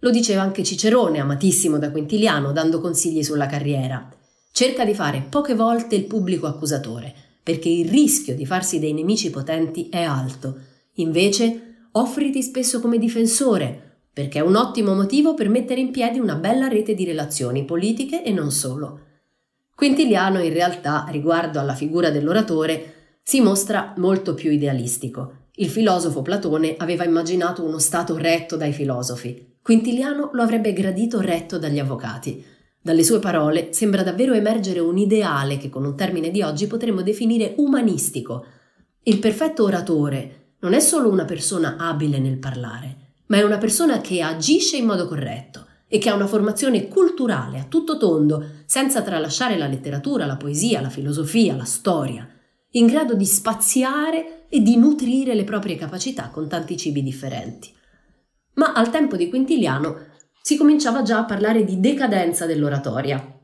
Lo 0.00 0.10
diceva 0.10 0.42
anche 0.42 0.64
Cicerone, 0.64 1.20
amatissimo 1.20 1.78
da 1.78 1.92
Quintiliano, 1.92 2.50
dando 2.50 2.80
consigli 2.80 3.22
sulla 3.22 3.46
carriera. 3.46 4.08
Cerca 4.50 4.84
di 4.84 4.94
fare 4.94 5.24
poche 5.28 5.54
volte 5.54 5.94
il 5.94 6.04
pubblico 6.04 6.46
accusatore 6.48 7.21
perché 7.42 7.68
il 7.68 7.88
rischio 7.88 8.34
di 8.34 8.46
farsi 8.46 8.78
dei 8.78 8.92
nemici 8.92 9.30
potenti 9.30 9.88
è 9.88 10.02
alto. 10.02 10.58
Invece, 10.94 11.88
offriti 11.92 12.42
spesso 12.42 12.80
come 12.80 12.98
difensore, 12.98 14.00
perché 14.12 14.38
è 14.38 14.42
un 14.42 14.56
ottimo 14.56 14.94
motivo 14.94 15.34
per 15.34 15.48
mettere 15.48 15.80
in 15.80 15.90
piedi 15.90 16.18
una 16.18 16.34
bella 16.34 16.68
rete 16.68 16.94
di 16.94 17.04
relazioni 17.04 17.64
politiche 17.64 18.22
e 18.22 18.30
non 18.30 18.50
solo. 18.50 19.00
Quintiliano, 19.74 20.40
in 20.40 20.52
realtà, 20.52 21.06
riguardo 21.08 21.58
alla 21.58 21.74
figura 21.74 22.10
dell'oratore, 22.10 23.18
si 23.22 23.40
mostra 23.40 23.94
molto 23.96 24.34
più 24.34 24.50
idealistico. 24.50 25.48
Il 25.56 25.68
filosofo 25.68 26.22
Platone 26.22 26.76
aveva 26.78 27.04
immaginato 27.04 27.64
uno 27.64 27.78
Stato 27.78 28.16
retto 28.16 28.56
dai 28.56 28.72
filosofi. 28.72 29.56
Quintiliano 29.62 30.30
lo 30.32 30.42
avrebbe 30.42 30.72
gradito 30.72 31.20
retto 31.20 31.58
dagli 31.58 31.78
avvocati. 31.78 32.44
Dalle 32.84 33.04
sue 33.04 33.20
parole 33.20 33.72
sembra 33.72 34.02
davvero 34.02 34.34
emergere 34.34 34.80
un 34.80 34.98
ideale 34.98 35.56
che 35.56 35.68
con 35.68 35.84
un 35.84 35.94
termine 35.94 36.32
di 36.32 36.42
oggi 36.42 36.66
potremmo 36.66 37.02
definire 37.02 37.54
umanistico. 37.58 38.44
Il 39.04 39.20
perfetto 39.20 39.62
oratore 39.62 40.54
non 40.58 40.74
è 40.74 40.80
solo 40.80 41.08
una 41.08 41.24
persona 41.24 41.76
abile 41.78 42.18
nel 42.18 42.38
parlare, 42.38 42.96
ma 43.26 43.36
è 43.36 43.44
una 43.44 43.58
persona 43.58 44.00
che 44.00 44.20
agisce 44.20 44.76
in 44.76 44.86
modo 44.86 45.06
corretto 45.06 45.64
e 45.86 45.98
che 45.98 46.08
ha 46.08 46.14
una 46.14 46.26
formazione 46.26 46.88
culturale 46.88 47.60
a 47.60 47.66
tutto 47.68 47.98
tondo, 47.98 48.44
senza 48.64 49.02
tralasciare 49.02 49.56
la 49.56 49.68
letteratura, 49.68 50.26
la 50.26 50.36
poesia, 50.36 50.80
la 50.80 50.90
filosofia, 50.90 51.54
la 51.54 51.64
storia, 51.64 52.28
in 52.70 52.86
grado 52.86 53.14
di 53.14 53.26
spaziare 53.26 54.46
e 54.48 54.60
di 54.60 54.76
nutrire 54.76 55.34
le 55.34 55.44
proprie 55.44 55.76
capacità 55.76 56.30
con 56.30 56.48
tanti 56.48 56.76
cibi 56.76 57.02
differenti. 57.04 57.72
Ma 58.54 58.72
al 58.72 58.90
tempo 58.90 59.16
di 59.16 59.28
Quintiliano 59.28 60.10
si 60.42 60.56
cominciava 60.56 61.02
già 61.02 61.18
a 61.18 61.24
parlare 61.24 61.64
di 61.64 61.78
decadenza 61.78 62.46
dell'oratoria. 62.46 63.38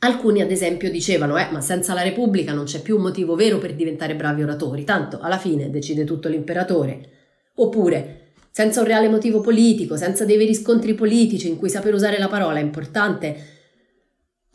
Alcuni, 0.00 0.42
ad 0.42 0.50
esempio, 0.50 0.90
dicevano: 0.90 1.38
Eh, 1.38 1.48
ma 1.50 1.60
senza 1.62 1.94
la 1.94 2.02
Repubblica 2.02 2.52
non 2.52 2.64
c'è 2.66 2.82
più 2.82 2.96
un 2.96 3.02
motivo 3.02 3.34
vero 3.34 3.58
per 3.58 3.74
diventare 3.74 4.14
bravi 4.14 4.42
oratori, 4.42 4.84
tanto 4.84 5.18
alla 5.20 5.38
fine 5.38 5.70
decide 5.70 6.04
tutto 6.04 6.28
l'imperatore. 6.28 7.10
Oppure, 7.56 8.32
senza 8.50 8.80
un 8.80 8.86
reale 8.86 9.08
motivo 9.08 9.40
politico, 9.40 9.96
senza 9.96 10.24
dei 10.24 10.36
veri 10.36 10.54
scontri 10.54 10.94
politici 10.94 11.48
in 11.48 11.56
cui 11.56 11.70
saper 11.70 11.94
usare 11.94 12.18
la 12.18 12.28
parola 12.28 12.58
è 12.58 12.62
importante, 12.62 13.36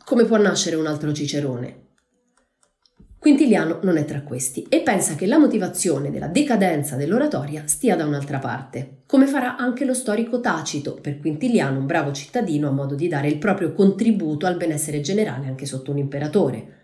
come 0.04 0.24
può 0.24 0.36
nascere 0.36 0.76
un 0.76 0.86
altro 0.86 1.12
Cicerone? 1.12 1.83
Quintiliano 3.24 3.78
non 3.84 3.96
è 3.96 4.04
tra 4.04 4.20
questi 4.20 4.66
e 4.68 4.82
pensa 4.82 5.14
che 5.14 5.24
la 5.24 5.38
motivazione 5.38 6.10
della 6.10 6.26
decadenza 6.26 6.94
dell'oratoria 6.94 7.62
stia 7.64 7.96
da 7.96 8.04
un'altra 8.04 8.38
parte, 8.38 9.04
come 9.06 9.26
farà 9.26 9.56
anche 9.56 9.86
lo 9.86 9.94
storico 9.94 10.40
Tacito, 10.40 10.98
per 11.00 11.20
Quintiliano 11.20 11.78
un 11.78 11.86
bravo 11.86 12.12
cittadino 12.12 12.68
a 12.68 12.72
modo 12.72 12.94
di 12.94 13.08
dare 13.08 13.28
il 13.28 13.38
proprio 13.38 13.72
contributo 13.72 14.44
al 14.44 14.58
benessere 14.58 15.00
generale 15.00 15.46
anche 15.46 15.64
sotto 15.64 15.90
un 15.90 15.96
imperatore. 15.96 16.82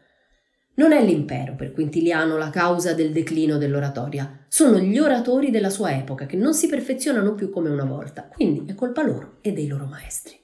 Non 0.76 0.92
è 0.92 1.04
l'impero 1.04 1.56
per 1.56 1.72
Quintiliano 1.72 2.38
la 2.38 2.48
causa 2.48 2.94
del 2.94 3.12
declino 3.12 3.58
dell'oratoria, 3.58 4.46
sono 4.48 4.78
gli 4.78 4.98
oratori 4.98 5.50
della 5.50 5.68
sua 5.68 5.94
epoca 5.94 6.24
che 6.24 6.38
non 6.38 6.54
si 6.54 6.68
perfezionano 6.68 7.34
più 7.34 7.50
come 7.50 7.68
una 7.68 7.84
volta, 7.84 8.26
quindi 8.26 8.64
è 8.66 8.74
colpa 8.74 9.02
loro 9.02 9.40
e 9.42 9.52
dei 9.52 9.66
loro 9.66 9.84
maestri. 9.84 10.38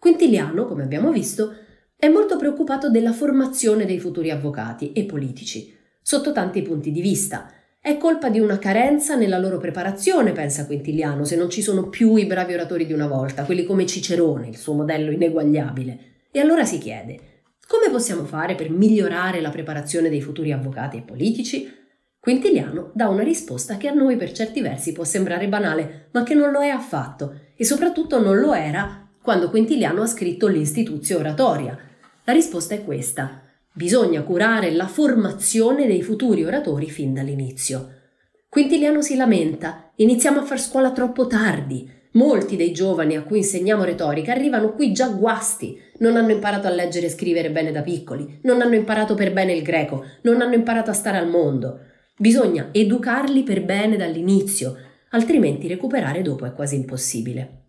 Quintiliano, 0.00 0.64
come 0.64 0.82
abbiamo 0.82 1.12
visto, 1.12 1.54
è 2.02 2.08
molto 2.08 2.36
preoccupato 2.36 2.90
della 2.90 3.12
formazione 3.12 3.84
dei 3.84 4.00
futuri 4.00 4.32
avvocati 4.32 4.90
e 4.90 5.04
politici, 5.04 5.72
sotto 6.02 6.32
tanti 6.32 6.60
punti 6.60 6.90
di 6.90 7.00
vista. 7.00 7.48
È 7.80 7.96
colpa 7.96 8.28
di 8.28 8.40
una 8.40 8.58
carenza 8.58 9.14
nella 9.14 9.38
loro 9.38 9.58
preparazione, 9.58 10.32
pensa 10.32 10.66
Quintiliano, 10.66 11.24
se 11.24 11.36
non 11.36 11.48
ci 11.48 11.62
sono 11.62 11.88
più 11.90 12.16
i 12.16 12.26
bravi 12.26 12.54
oratori 12.54 12.86
di 12.86 12.92
una 12.92 13.06
volta, 13.06 13.44
quelli 13.44 13.64
come 13.64 13.86
Cicerone, 13.86 14.48
il 14.48 14.56
suo 14.56 14.72
modello 14.72 15.12
ineguagliabile. 15.12 15.98
E 16.32 16.40
allora 16.40 16.64
si 16.64 16.78
chiede, 16.78 17.44
come 17.68 17.88
possiamo 17.88 18.24
fare 18.24 18.56
per 18.56 18.68
migliorare 18.70 19.40
la 19.40 19.50
preparazione 19.50 20.08
dei 20.08 20.20
futuri 20.20 20.50
avvocati 20.50 20.96
e 20.96 21.02
politici? 21.02 21.72
Quintiliano 22.18 22.90
dà 22.94 23.06
una 23.06 23.22
risposta 23.22 23.76
che 23.76 23.86
a 23.86 23.94
noi 23.94 24.16
per 24.16 24.32
certi 24.32 24.60
versi 24.60 24.90
può 24.90 25.04
sembrare 25.04 25.46
banale, 25.46 26.08
ma 26.10 26.24
che 26.24 26.34
non 26.34 26.50
lo 26.50 26.62
è 26.62 26.68
affatto, 26.68 27.32
e 27.54 27.64
soprattutto 27.64 28.20
non 28.20 28.40
lo 28.40 28.54
era 28.54 29.08
quando 29.22 29.50
Quintiliano 29.50 30.02
ha 30.02 30.06
scritto 30.06 30.48
l'Instituzio 30.48 31.20
Oratoria, 31.20 31.78
la 32.24 32.32
risposta 32.32 32.74
è 32.74 32.84
questa. 32.84 33.42
Bisogna 33.72 34.22
curare 34.22 34.70
la 34.70 34.86
formazione 34.86 35.86
dei 35.86 36.02
futuri 36.02 36.44
oratori 36.44 36.88
fin 36.88 37.12
dall'inizio. 37.14 38.00
Quintiliano 38.48 39.02
si 39.02 39.16
lamenta, 39.16 39.90
iniziamo 39.96 40.40
a 40.40 40.44
far 40.44 40.60
scuola 40.60 40.92
troppo 40.92 41.26
tardi. 41.26 41.90
Molti 42.12 42.56
dei 42.56 42.70
giovani 42.70 43.16
a 43.16 43.22
cui 43.22 43.38
insegniamo 43.38 43.82
retorica 43.82 44.30
arrivano 44.30 44.74
qui 44.74 44.92
già 44.92 45.08
guasti, 45.08 45.76
non 45.98 46.16
hanno 46.16 46.30
imparato 46.30 46.66
a 46.66 46.70
leggere 46.70 47.06
e 47.06 47.10
scrivere 47.10 47.50
bene 47.50 47.72
da 47.72 47.80
piccoli, 47.80 48.38
non 48.42 48.60
hanno 48.60 48.74
imparato 48.74 49.14
per 49.14 49.32
bene 49.32 49.54
il 49.54 49.62
greco, 49.62 50.04
non 50.20 50.42
hanno 50.42 50.54
imparato 50.54 50.90
a 50.90 50.94
stare 50.94 51.16
al 51.16 51.28
mondo. 51.28 51.80
Bisogna 52.16 52.68
educarli 52.70 53.42
per 53.42 53.64
bene 53.64 53.96
dall'inizio, 53.96 54.76
altrimenti 55.10 55.66
recuperare 55.66 56.22
dopo 56.22 56.44
è 56.44 56.52
quasi 56.52 56.76
impossibile. 56.76 57.61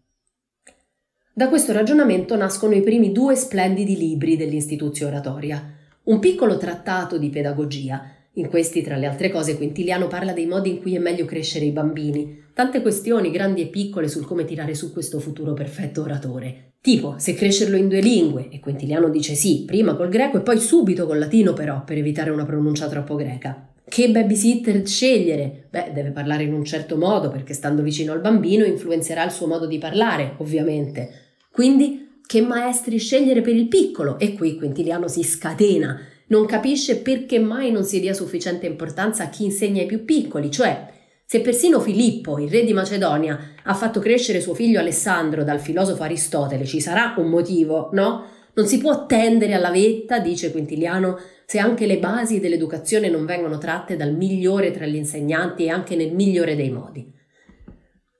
Da 1.35 1.49
questo 1.49 1.73
ragionamento 1.73 2.37
nascono 2.37 2.75
i 2.75 2.81
primi 2.81 3.11
due 3.11 3.35
splendidi 3.35 3.97
libri 3.97 4.37
dell'Istituzio 4.37 5.07
Oratoria. 5.07 5.67
Un 6.03 6.19
piccolo 6.19 6.57
trattato 6.57 7.17
di 7.17 7.29
pedagogia. 7.29 8.03
In 8.33 8.49
questi, 8.49 8.83
tra 8.83 8.97
le 8.97 9.07
altre 9.07 9.31
cose, 9.31 9.57
Quintiliano 9.57 10.07
parla 10.07 10.31
dei 10.31 10.45
modi 10.45 10.69
in 10.69 10.79
cui 10.79 10.93
è 10.93 10.99
meglio 10.99 11.25
crescere 11.25 11.65
i 11.65 11.71
bambini. 11.71 12.43
Tante 12.53 12.83
questioni, 12.83 13.31
grandi 13.31 13.61
e 13.61 13.65
piccole, 13.65 14.09
sul 14.09 14.25
come 14.25 14.45
tirare 14.45 14.75
su 14.75 14.93
questo 14.93 15.19
futuro 15.19 15.53
perfetto 15.53 16.03
oratore. 16.03 16.73
Tipo, 16.79 17.15
se 17.17 17.33
crescerlo 17.33 17.77
in 17.77 17.87
due 17.87 18.01
lingue, 18.01 18.49
e 18.51 18.59
Quintiliano 18.59 19.09
dice 19.09 19.33
sì, 19.33 19.63
prima 19.65 19.95
col 19.95 20.09
greco 20.09 20.37
e 20.37 20.41
poi 20.41 20.59
subito 20.59 21.07
col 21.07 21.17
latino 21.17 21.53
però, 21.53 21.83
per 21.83 21.97
evitare 21.97 22.29
una 22.29 22.45
pronuncia 22.45 22.87
troppo 22.87 23.15
greca. 23.15 23.69
Che 23.83 24.09
babysitter 24.09 24.87
scegliere? 24.87 25.65
Beh, 25.71 25.91
deve 25.93 26.11
parlare 26.11 26.43
in 26.43 26.53
un 26.53 26.63
certo 26.63 26.95
modo, 26.95 27.29
perché 27.29 27.53
stando 27.53 27.81
vicino 27.81 28.11
al 28.11 28.21
bambino 28.21 28.65
influenzerà 28.65 29.25
il 29.25 29.31
suo 29.31 29.47
modo 29.47 29.65
di 29.65 29.79
parlare, 29.79 30.35
ovviamente. 30.37 31.21
Quindi 31.53 32.21
che 32.25 32.41
maestri 32.41 32.97
scegliere 32.97 33.41
per 33.41 33.55
il 33.55 33.67
piccolo? 33.67 34.17
E 34.17 34.33
qui 34.33 34.57
Quintiliano 34.57 35.07
si 35.07 35.21
scatena, 35.21 35.99
non 36.29 36.47
capisce 36.47 36.97
perché 36.97 37.37
mai 37.37 37.71
non 37.71 37.83
si 37.83 37.99
dia 37.99 38.15
sufficiente 38.15 38.65
importanza 38.65 39.25
a 39.25 39.29
chi 39.29 39.43
insegna 39.43 39.81
ai 39.81 39.85
più 39.85 40.03
piccoli, 40.03 40.49
cioè 40.49 40.91
se 41.23 41.41
persino 41.41 41.79
Filippo, 41.79 42.39
il 42.39 42.49
re 42.49 42.63
di 42.63 42.73
Macedonia, 42.73 43.53
ha 43.61 43.73
fatto 43.75 43.99
crescere 43.99 44.41
suo 44.41 44.55
figlio 44.55 44.79
Alessandro 44.79 45.43
dal 45.43 45.59
filosofo 45.59 46.01
Aristotele, 46.01 46.65
ci 46.65 46.81
sarà 46.81 47.13
un 47.17 47.29
motivo, 47.29 47.89
no? 47.91 48.25
Non 48.55 48.65
si 48.65 48.79
può 48.79 49.05
tendere 49.05 49.53
alla 49.53 49.69
vetta, 49.69 50.17
dice 50.17 50.49
Quintiliano, 50.49 51.19
se 51.45 51.59
anche 51.59 51.85
le 51.85 51.99
basi 51.99 52.39
dell'educazione 52.39 53.09
non 53.09 53.27
vengono 53.27 53.59
tratte 53.59 53.95
dal 53.95 54.15
migliore 54.15 54.71
tra 54.71 54.87
gli 54.87 54.95
insegnanti 54.95 55.65
e 55.65 55.69
anche 55.69 55.95
nel 55.95 56.15
migliore 56.15 56.55
dei 56.55 56.71
modi. 56.71 57.12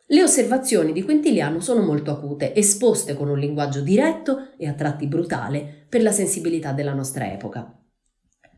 Le 0.06 0.22
osservazioni 0.22 0.92
di 0.92 1.02
Quintiliano 1.02 1.62
sono 1.62 1.82
molto 1.82 2.12
acute, 2.12 2.54
esposte 2.54 3.14
con 3.14 3.30
un 3.30 3.40
linguaggio 3.40 3.82
diretto 3.82 4.50
e 4.58 4.68
a 4.68 4.74
tratti 4.74 5.08
brutale 5.08 5.86
per 5.88 6.02
la 6.02 6.12
sensibilità 6.12 6.74
della 6.74 6.94
nostra 6.94 7.32
epoca. 7.32 7.80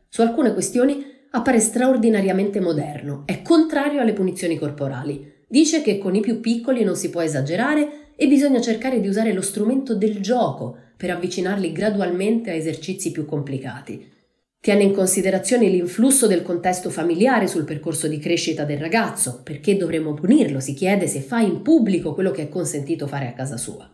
Su 0.08 0.22
alcune 0.22 0.52
questioni 0.52 1.04
appare 1.30 1.60
straordinariamente 1.60 2.60
moderno, 2.60 3.22
è 3.26 3.42
contrario 3.42 4.00
alle 4.00 4.12
punizioni 4.12 4.58
corporali, 4.58 5.44
dice 5.46 5.82
che 5.82 5.98
con 5.98 6.14
i 6.14 6.20
più 6.20 6.40
piccoli 6.40 6.82
non 6.82 6.96
si 6.96 7.10
può 7.10 7.20
esagerare 7.20 8.14
e 8.16 8.26
bisogna 8.26 8.60
cercare 8.60 9.00
di 9.00 9.08
usare 9.08 9.32
lo 9.32 9.42
strumento 9.42 9.94
del 9.94 10.20
gioco 10.20 10.76
per 10.96 11.10
avvicinarli 11.10 11.72
gradualmente 11.72 12.50
a 12.50 12.54
esercizi 12.54 13.12
più 13.12 13.24
complicati. 13.24 14.14
Tiene 14.60 14.82
in 14.82 14.92
considerazione 14.92 15.68
l'influsso 15.68 16.26
del 16.26 16.42
contesto 16.42 16.90
familiare 16.90 17.46
sul 17.46 17.64
percorso 17.64 18.08
di 18.08 18.18
crescita 18.18 18.64
del 18.64 18.78
ragazzo, 18.78 19.42
perché 19.44 19.76
dovremmo 19.76 20.14
punirlo, 20.14 20.58
si 20.58 20.74
chiede 20.74 21.06
se 21.06 21.20
fa 21.20 21.40
in 21.40 21.62
pubblico 21.62 22.14
quello 22.14 22.30
che 22.30 22.42
è 22.42 22.48
consentito 22.48 23.06
fare 23.06 23.28
a 23.28 23.32
casa 23.32 23.56
sua. 23.56 23.88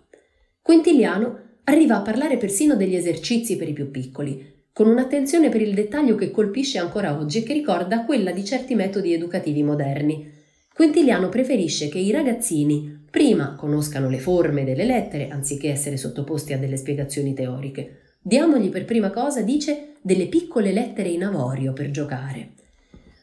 Quintiliano 0.62 1.40
arriva 1.64 1.96
a 1.96 2.02
parlare 2.02 2.36
persino 2.38 2.74
degli 2.74 2.94
esercizi 2.94 3.56
per 3.56 3.68
i 3.68 3.72
più 3.72 3.90
piccoli, 3.90 4.60
con 4.72 4.88
un'attenzione 4.88 5.50
per 5.50 5.60
il 5.60 5.74
dettaglio 5.74 6.14
che 6.14 6.30
colpisce 6.30 6.78
ancora 6.78 7.18
oggi 7.18 7.38
e 7.38 7.42
che 7.42 7.52
ricorda 7.52 8.04
quella 8.04 8.32
di 8.32 8.44
certi 8.44 8.74
metodi 8.74 9.12
educativi 9.12 9.62
moderni. 9.62 10.30
Quintiliano 10.74 11.28
preferisce 11.28 11.88
che 11.88 11.98
i 11.98 12.10
ragazzini 12.10 13.04
prima 13.10 13.54
conoscano 13.56 14.08
le 14.08 14.18
forme 14.18 14.64
delle 14.64 14.86
lettere 14.86 15.28
anziché 15.28 15.70
essere 15.70 15.98
sottoposti 15.98 16.54
a 16.54 16.58
delle 16.58 16.78
spiegazioni 16.78 17.34
teoriche. 17.34 18.01
Diamogli 18.24 18.68
per 18.68 18.84
prima 18.84 19.10
cosa, 19.10 19.42
dice, 19.42 19.94
delle 20.00 20.28
piccole 20.28 20.72
lettere 20.72 21.08
in 21.08 21.24
avorio 21.24 21.72
per 21.72 21.90
giocare. 21.90 22.52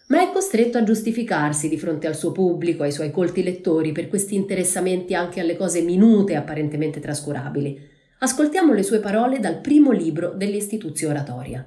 Ma 0.08 0.22
è 0.22 0.32
costretto 0.34 0.78
a 0.78 0.84
giustificarsi 0.84 1.70
di 1.70 1.78
fronte 1.78 2.06
al 2.06 2.18
suo 2.18 2.34
pubblico, 2.34 2.84
ai 2.84 2.92
suoi 2.92 3.10
colti 3.10 3.42
lettori, 3.42 3.94
per 3.94 4.10
questi 4.10 4.36
interessamenti 4.36 5.14
anche 5.14 5.40
alle 5.40 5.56
cose 5.56 5.82
minute 5.82 6.36
apparentemente 6.36 7.00
trascurabili. 7.00 7.80
Ascoltiamo 8.20 8.74
le 8.74 8.84
sue 8.84 9.00
parole 9.00 9.40
dal 9.40 9.62
primo 9.62 9.92
libro 9.92 10.32
dell'Istituzio 10.32 11.10
Oratoria. 11.10 11.66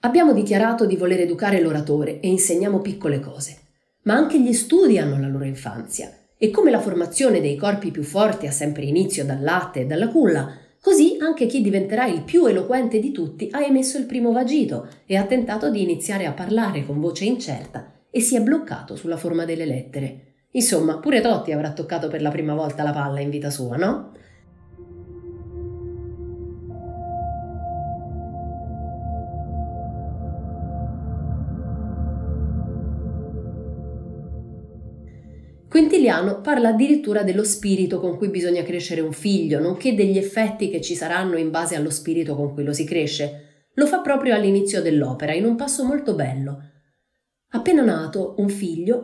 Abbiamo 0.00 0.34
dichiarato 0.34 0.84
di 0.84 0.96
voler 0.96 1.20
educare 1.20 1.60
l'oratore 1.60 2.20
e 2.20 2.28
insegniamo 2.28 2.80
piccole 2.80 3.18
cose, 3.20 3.56
ma 4.02 4.14
anche 4.14 4.38
gli 4.38 4.52
studi 4.52 4.98
hanno 4.98 5.18
la 5.18 5.28
loro 5.28 5.44
infanzia. 5.44 6.12
E 6.36 6.50
come 6.50 6.70
la 6.70 6.80
formazione 6.80 7.40
dei 7.40 7.56
corpi 7.56 7.90
più 7.90 8.02
forti 8.02 8.46
ha 8.46 8.50
sempre 8.50 8.84
inizio 8.84 9.24
dal 9.24 9.40
latte 9.40 9.80
e 9.80 9.86
dalla 9.86 10.08
culla, 10.08 10.64
Così 10.86 11.16
anche 11.18 11.46
chi 11.46 11.62
diventerà 11.62 12.06
il 12.06 12.22
più 12.22 12.46
eloquente 12.46 13.00
di 13.00 13.10
tutti 13.10 13.48
ha 13.50 13.60
emesso 13.60 13.98
il 13.98 14.06
primo 14.06 14.30
vagito 14.30 14.88
e 15.04 15.16
ha 15.16 15.24
tentato 15.24 15.68
di 15.68 15.82
iniziare 15.82 16.26
a 16.26 16.32
parlare 16.32 16.86
con 16.86 17.00
voce 17.00 17.24
incerta 17.24 18.04
e 18.08 18.20
si 18.20 18.36
è 18.36 18.40
bloccato 18.40 18.94
sulla 18.94 19.16
forma 19.16 19.44
delle 19.44 19.66
lettere. 19.66 20.44
Insomma, 20.52 20.98
pure 20.98 21.20
Totti 21.20 21.50
avrà 21.50 21.72
toccato 21.72 22.06
per 22.06 22.22
la 22.22 22.30
prima 22.30 22.54
volta 22.54 22.84
la 22.84 22.92
palla 22.92 23.18
in 23.18 23.30
vita 23.30 23.50
sua, 23.50 23.74
no? 23.74 24.12
Quintiliano 35.76 36.40
parla 36.40 36.70
addirittura 36.70 37.22
dello 37.22 37.44
spirito 37.44 38.00
con 38.00 38.16
cui 38.16 38.30
bisogna 38.30 38.62
crescere 38.62 39.02
un 39.02 39.12
figlio, 39.12 39.60
nonché 39.60 39.94
degli 39.94 40.16
effetti 40.16 40.70
che 40.70 40.80
ci 40.80 40.94
saranno 40.94 41.36
in 41.36 41.50
base 41.50 41.76
allo 41.76 41.90
spirito 41.90 42.34
con 42.34 42.54
cui 42.54 42.64
lo 42.64 42.72
si 42.72 42.84
cresce. 42.84 43.68
Lo 43.74 43.84
fa 43.84 44.00
proprio 44.00 44.34
all'inizio 44.34 44.80
dell'opera, 44.80 45.34
in 45.34 45.44
un 45.44 45.54
passo 45.54 45.84
molto 45.84 46.14
bello. 46.14 46.62
Appena 47.50 47.82
nato 47.82 48.36
un 48.38 48.48
figlio, 48.48 49.02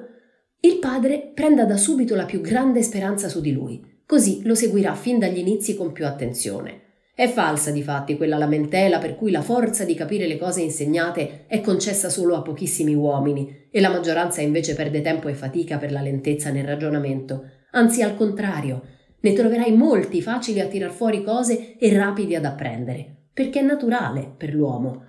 il 0.60 0.78
padre 0.78 1.32
prenda 1.34 1.66
da 1.66 1.76
subito 1.76 2.14
la 2.14 2.24
più 2.24 2.40
grande 2.40 2.80
speranza 2.80 3.28
su 3.28 3.42
di 3.42 3.52
lui, 3.52 4.00
così 4.06 4.40
lo 4.44 4.54
seguirà 4.54 4.94
fin 4.94 5.18
dagli 5.18 5.40
inizi 5.40 5.76
con 5.76 5.92
più 5.92 6.06
attenzione. 6.06 6.91
È 7.22 7.28
falsa, 7.28 7.70
difatti, 7.70 8.16
quella 8.16 8.36
lamentela 8.36 8.98
per 8.98 9.14
cui 9.14 9.30
la 9.30 9.42
forza 9.42 9.84
di 9.84 9.94
capire 9.94 10.26
le 10.26 10.36
cose 10.36 10.60
insegnate 10.60 11.44
è 11.46 11.60
concessa 11.60 12.08
solo 12.08 12.34
a 12.34 12.42
pochissimi 12.42 12.96
uomini 12.96 13.68
e 13.70 13.80
la 13.80 13.90
maggioranza 13.90 14.40
invece 14.40 14.74
perde 14.74 15.02
tempo 15.02 15.28
e 15.28 15.34
fatica 15.34 15.78
per 15.78 15.92
la 15.92 16.00
lentezza 16.00 16.50
nel 16.50 16.64
ragionamento. 16.64 17.48
Anzi, 17.70 18.02
al 18.02 18.16
contrario, 18.16 18.82
ne 19.20 19.32
troverai 19.34 19.70
molti 19.70 20.20
facili 20.20 20.58
a 20.58 20.66
tirar 20.66 20.90
fuori 20.90 21.22
cose 21.22 21.76
e 21.78 21.96
rapidi 21.96 22.34
ad 22.34 22.44
apprendere, 22.44 23.28
perché 23.32 23.60
è 23.60 23.62
naturale 23.62 24.34
per 24.36 24.52
l'uomo. 24.52 25.04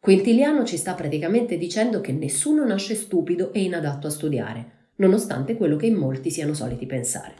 Quintiliano 0.00 0.64
ci 0.64 0.78
sta 0.78 0.94
praticamente 0.94 1.58
dicendo 1.58 2.00
che 2.00 2.12
nessuno 2.12 2.64
nasce 2.64 2.94
stupido 2.94 3.52
e 3.52 3.60
inadatto 3.60 4.06
a 4.06 4.10
studiare, 4.10 4.92
nonostante 4.96 5.58
quello 5.58 5.76
che 5.76 5.84
in 5.84 5.96
molti 5.96 6.30
siano 6.30 6.54
soliti 6.54 6.86
pensare. 6.86 7.34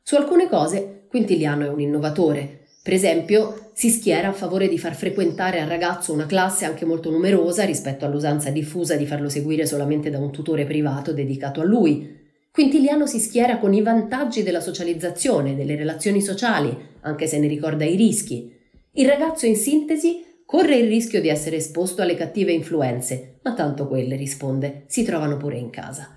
Su 0.00 0.14
alcune 0.14 0.48
cose 0.48 0.95
Quintiliano 1.16 1.64
è 1.64 1.68
un 1.68 1.80
innovatore. 1.80 2.66
Per 2.82 2.92
esempio, 2.92 3.70
si 3.72 3.88
schiera 3.88 4.28
a 4.28 4.32
favore 4.34 4.68
di 4.68 4.78
far 4.78 4.94
frequentare 4.94 5.62
al 5.62 5.66
ragazzo 5.66 6.12
una 6.12 6.26
classe 6.26 6.66
anche 6.66 6.84
molto 6.84 7.10
numerosa 7.10 7.64
rispetto 7.64 8.04
all'usanza 8.04 8.50
diffusa 8.50 8.96
di 8.96 9.06
farlo 9.06 9.30
seguire 9.30 9.64
solamente 9.64 10.10
da 10.10 10.18
un 10.18 10.30
tutore 10.30 10.66
privato 10.66 11.14
dedicato 11.14 11.62
a 11.62 11.64
lui. 11.64 12.18
Quintiliano 12.52 13.06
si 13.06 13.18
schiera 13.18 13.56
con 13.56 13.72
i 13.72 13.80
vantaggi 13.80 14.42
della 14.42 14.60
socializzazione, 14.60 15.56
delle 15.56 15.74
relazioni 15.74 16.20
sociali, 16.20 16.76
anche 17.00 17.26
se 17.26 17.38
ne 17.38 17.46
ricorda 17.46 17.86
i 17.86 17.96
rischi. 17.96 18.54
Il 18.92 19.08
ragazzo, 19.08 19.46
in 19.46 19.56
sintesi, 19.56 20.22
corre 20.44 20.76
il 20.76 20.86
rischio 20.86 21.22
di 21.22 21.30
essere 21.30 21.56
esposto 21.56 22.02
alle 22.02 22.14
cattive 22.14 22.52
influenze, 22.52 23.38
ma 23.42 23.54
tanto 23.54 23.88
quelle, 23.88 24.16
risponde, 24.16 24.82
si 24.86 25.02
trovano 25.02 25.38
pure 25.38 25.56
in 25.56 25.70
casa. 25.70 26.14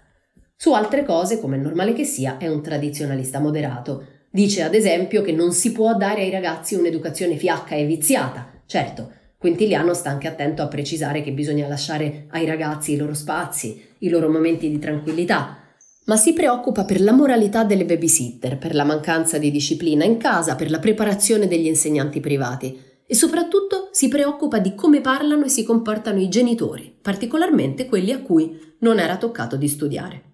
Su 0.57 0.73
altre 0.73 1.05
cose, 1.05 1.39
come 1.39 1.55
è 1.55 1.59
normale 1.61 1.93
che 1.93 2.03
sia, 2.03 2.37
è 2.37 2.49
un 2.49 2.61
tradizionalista 2.61 3.39
moderato, 3.39 4.17
Dice 4.31 4.61
ad 4.61 4.75
esempio 4.75 5.23
che 5.23 5.31
non 5.31 5.51
si 5.53 5.71
può 5.71 5.95
dare 5.95 6.21
ai 6.21 6.29
ragazzi 6.29 6.75
un'educazione 6.75 7.35
fiacca 7.35 7.75
e 7.75 7.85
viziata. 7.85 8.61
Certo, 8.65 9.11
Quintiliano 9.39 9.93
sta 9.93 10.09
anche 10.09 10.27
attento 10.27 10.61
a 10.61 10.67
precisare 10.67 11.21
che 11.23 11.31
bisogna 11.31 11.67
lasciare 11.67 12.25
ai 12.31 12.45
ragazzi 12.45 12.91
i 12.91 12.97
loro 12.97 13.13
spazi, 13.13 13.81
i 13.99 14.09
loro 14.09 14.29
momenti 14.29 14.69
di 14.69 14.77
tranquillità, 14.77 15.57
ma 16.05 16.17
si 16.17 16.33
preoccupa 16.33 16.83
per 16.83 17.01
la 17.01 17.13
moralità 17.13 17.63
delle 17.63 17.85
babysitter, 17.85 18.57
per 18.57 18.75
la 18.75 18.83
mancanza 18.83 19.37
di 19.37 19.49
disciplina 19.49 20.03
in 20.03 20.17
casa, 20.17 20.55
per 20.55 20.69
la 20.69 20.79
preparazione 20.79 21.47
degli 21.47 21.67
insegnanti 21.67 22.19
privati 22.19 22.79
e 23.07 23.15
soprattutto 23.15 23.89
si 23.91 24.09
preoccupa 24.09 24.59
di 24.59 24.75
come 24.75 25.01
parlano 25.01 25.45
e 25.45 25.49
si 25.49 25.63
comportano 25.63 26.19
i 26.19 26.29
genitori, 26.29 26.93
particolarmente 27.01 27.87
quelli 27.87 28.11
a 28.11 28.21
cui 28.21 28.75
non 28.79 28.99
era 28.99 29.17
toccato 29.17 29.55
di 29.55 29.67
studiare. 29.67 30.28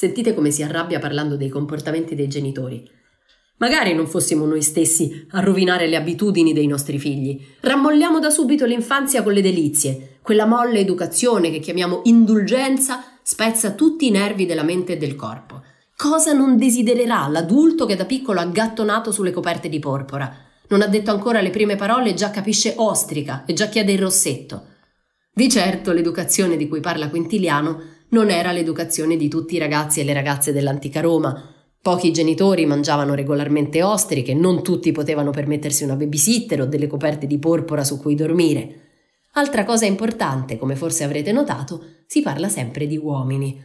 Sentite 0.00 0.32
come 0.32 0.50
si 0.50 0.62
arrabbia 0.62 0.98
parlando 0.98 1.36
dei 1.36 1.50
comportamenti 1.50 2.14
dei 2.14 2.26
genitori. 2.26 2.90
Magari 3.58 3.92
non 3.92 4.06
fossimo 4.06 4.46
noi 4.46 4.62
stessi 4.62 5.26
a 5.32 5.40
rovinare 5.40 5.88
le 5.88 5.96
abitudini 5.96 6.54
dei 6.54 6.66
nostri 6.66 6.98
figli. 6.98 7.38
Rammolliamo 7.60 8.18
da 8.18 8.30
subito 8.30 8.64
l'infanzia 8.64 9.22
con 9.22 9.34
le 9.34 9.42
delizie. 9.42 10.16
Quella 10.22 10.46
molle 10.46 10.78
educazione 10.78 11.50
che 11.50 11.58
chiamiamo 11.58 12.00
indulgenza 12.04 13.18
spezza 13.22 13.72
tutti 13.72 14.06
i 14.06 14.10
nervi 14.10 14.46
della 14.46 14.62
mente 14.62 14.94
e 14.94 14.96
del 14.96 15.16
corpo. 15.16 15.60
Cosa 15.94 16.32
non 16.32 16.56
desidererà 16.56 17.28
l'adulto 17.28 17.84
che 17.84 17.94
da 17.94 18.06
piccolo 18.06 18.40
ha 18.40 18.46
gattonato 18.46 19.12
sulle 19.12 19.32
coperte 19.32 19.68
di 19.68 19.80
porpora? 19.80 20.34
Non 20.68 20.80
ha 20.80 20.86
detto 20.86 21.10
ancora 21.10 21.42
le 21.42 21.50
prime 21.50 21.76
parole 21.76 22.08
e 22.08 22.14
già 22.14 22.30
capisce 22.30 22.72
ostrica 22.74 23.44
e 23.44 23.52
già 23.52 23.66
chiede 23.66 23.92
il 23.92 23.98
rossetto. 23.98 24.64
Di 25.30 25.50
certo 25.50 25.92
l'educazione 25.92 26.56
di 26.56 26.68
cui 26.68 26.80
parla 26.80 27.10
Quintiliano 27.10 27.89
non 28.10 28.30
era 28.30 28.52
l'educazione 28.52 29.16
di 29.16 29.28
tutti 29.28 29.56
i 29.56 29.58
ragazzi 29.58 30.00
e 30.00 30.04
le 30.04 30.12
ragazze 30.12 30.52
dell'antica 30.52 31.00
Roma. 31.00 31.54
Pochi 31.82 32.12
genitori 32.12 32.66
mangiavano 32.66 33.14
regolarmente 33.14 33.82
ostriche, 33.82 34.34
non 34.34 34.62
tutti 34.62 34.92
potevano 34.92 35.30
permettersi 35.30 35.84
una 35.84 35.96
babysitter 35.96 36.62
o 36.62 36.66
delle 36.66 36.86
coperte 36.86 37.26
di 37.26 37.38
porpora 37.38 37.84
su 37.84 37.98
cui 37.98 38.14
dormire. 38.14 38.88
Altra 39.34 39.64
cosa 39.64 39.86
importante, 39.86 40.58
come 40.58 40.76
forse 40.76 41.04
avrete 41.04 41.32
notato, 41.32 41.84
si 42.06 42.20
parla 42.20 42.48
sempre 42.48 42.86
di 42.86 42.98
uomini. 42.98 43.62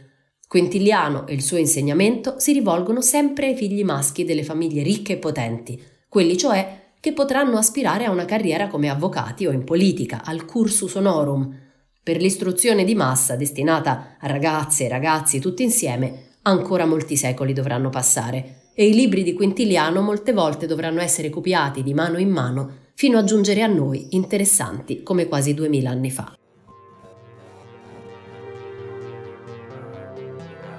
Quintiliano 0.48 1.26
e 1.26 1.34
il 1.34 1.42
suo 1.42 1.56
insegnamento 1.56 2.36
si 2.38 2.52
rivolgono 2.52 3.00
sempre 3.00 3.48
ai 3.48 3.56
figli 3.56 3.82
maschi 3.82 4.24
delle 4.24 4.44
famiglie 4.44 4.84
ricche 4.84 5.14
e 5.14 5.18
potenti, 5.18 5.82
quelli 6.08 6.36
cioè 6.36 6.84
che 7.00 7.12
potranno 7.12 7.58
aspirare 7.58 8.04
a 8.04 8.10
una 8.10 8.24
carriera 8.24 8.68
come 8.68 8.88
avvocati 8.88 9.44
o 9.46 9.50
in 9.50 9.64
politica, 9.64 10.22
al 10.24 10.44
cursus 10.44 10.94
honorum, 10.94 11.65
per 12.06 12.18
l'istruzione 12.18 12.84
di 12.84 12.94
massa 12.94 13.34
destinata 13.34 14.14
a 14.20 14.28
ragazze 14.28 14.84
e 14.84 14.88
ragazzi 14.88 15.40
tutti 15.40 15.64
insieme, 15.64 16.34
ancora 16.42 16.86
molti 16.86 17.16
secoli 17.16 17.52
dovranno 17.52 17.90
passare 17.90 18.70
e 18.74 18.86
i 18.86 18.94
libri 18.94 19.24
di 19.24 19.32
Quintiliano 19.32 20.00
molte 20.02 20.32
volte 20.32 20.66
dovranno 20.66 21.00
essere 21.00 21.30
copiati 21.30 21.82
di 21.82 21.94
mano 21.94 22.18
in 22.18 22.30
mano 22.30 22.70
fino 22.94 23.18
a 23.18 23.24
giungere 23.24 23.62
a 23.62 23.66
noi 23.66 24.06
interessanti 24.10 25.02
come 25.02 25.26
quasi 25.26 25.52
duemila 25.52 25.90
anni 25.90 26.12
fa. 26.12 26.32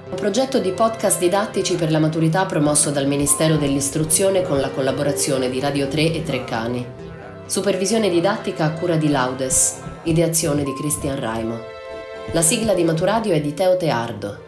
Un 0.09 0.15
progetto 0.15 0.59
di 0.59 0.71
podcast 0.71 1.19
didattici 1.19 1.75
per 1.75 1.91
la 1.91 1.99
maturità 1.99 2.45
promosso 2.45 2.89
dal 2.89 3.05
Ministero 3.05 3.57
dell'Istruzione 3.57 4.43
con 4.43 4.61
la 4.61 4.69
collaborazione 4.69 5.49
di 5.49 5.59
Radio 5.59 5.89
3 5.89 6.13
e 6.13 6.23
Treccani. 6.23 6.85
Supervisione 7.47 8.09
didattica 8.09 8.63
a 8.63 8.71
cura 8.71 8.95
di 8.95 9.09
Laudes, 9.09 9.86
ideazione 10.09 10.63
di 10.63 10.73
Christian 10.73 11.19
Raimo. 11.19 11.59
La 12.31 12.41
sigla 12.41 12.73
di 12.73 12.83
Maturadio 12.83 13.33
è 13.33 13.41
di 13.41 13.53
Teo 13.53 13.75
Teardo, 13.75 14.46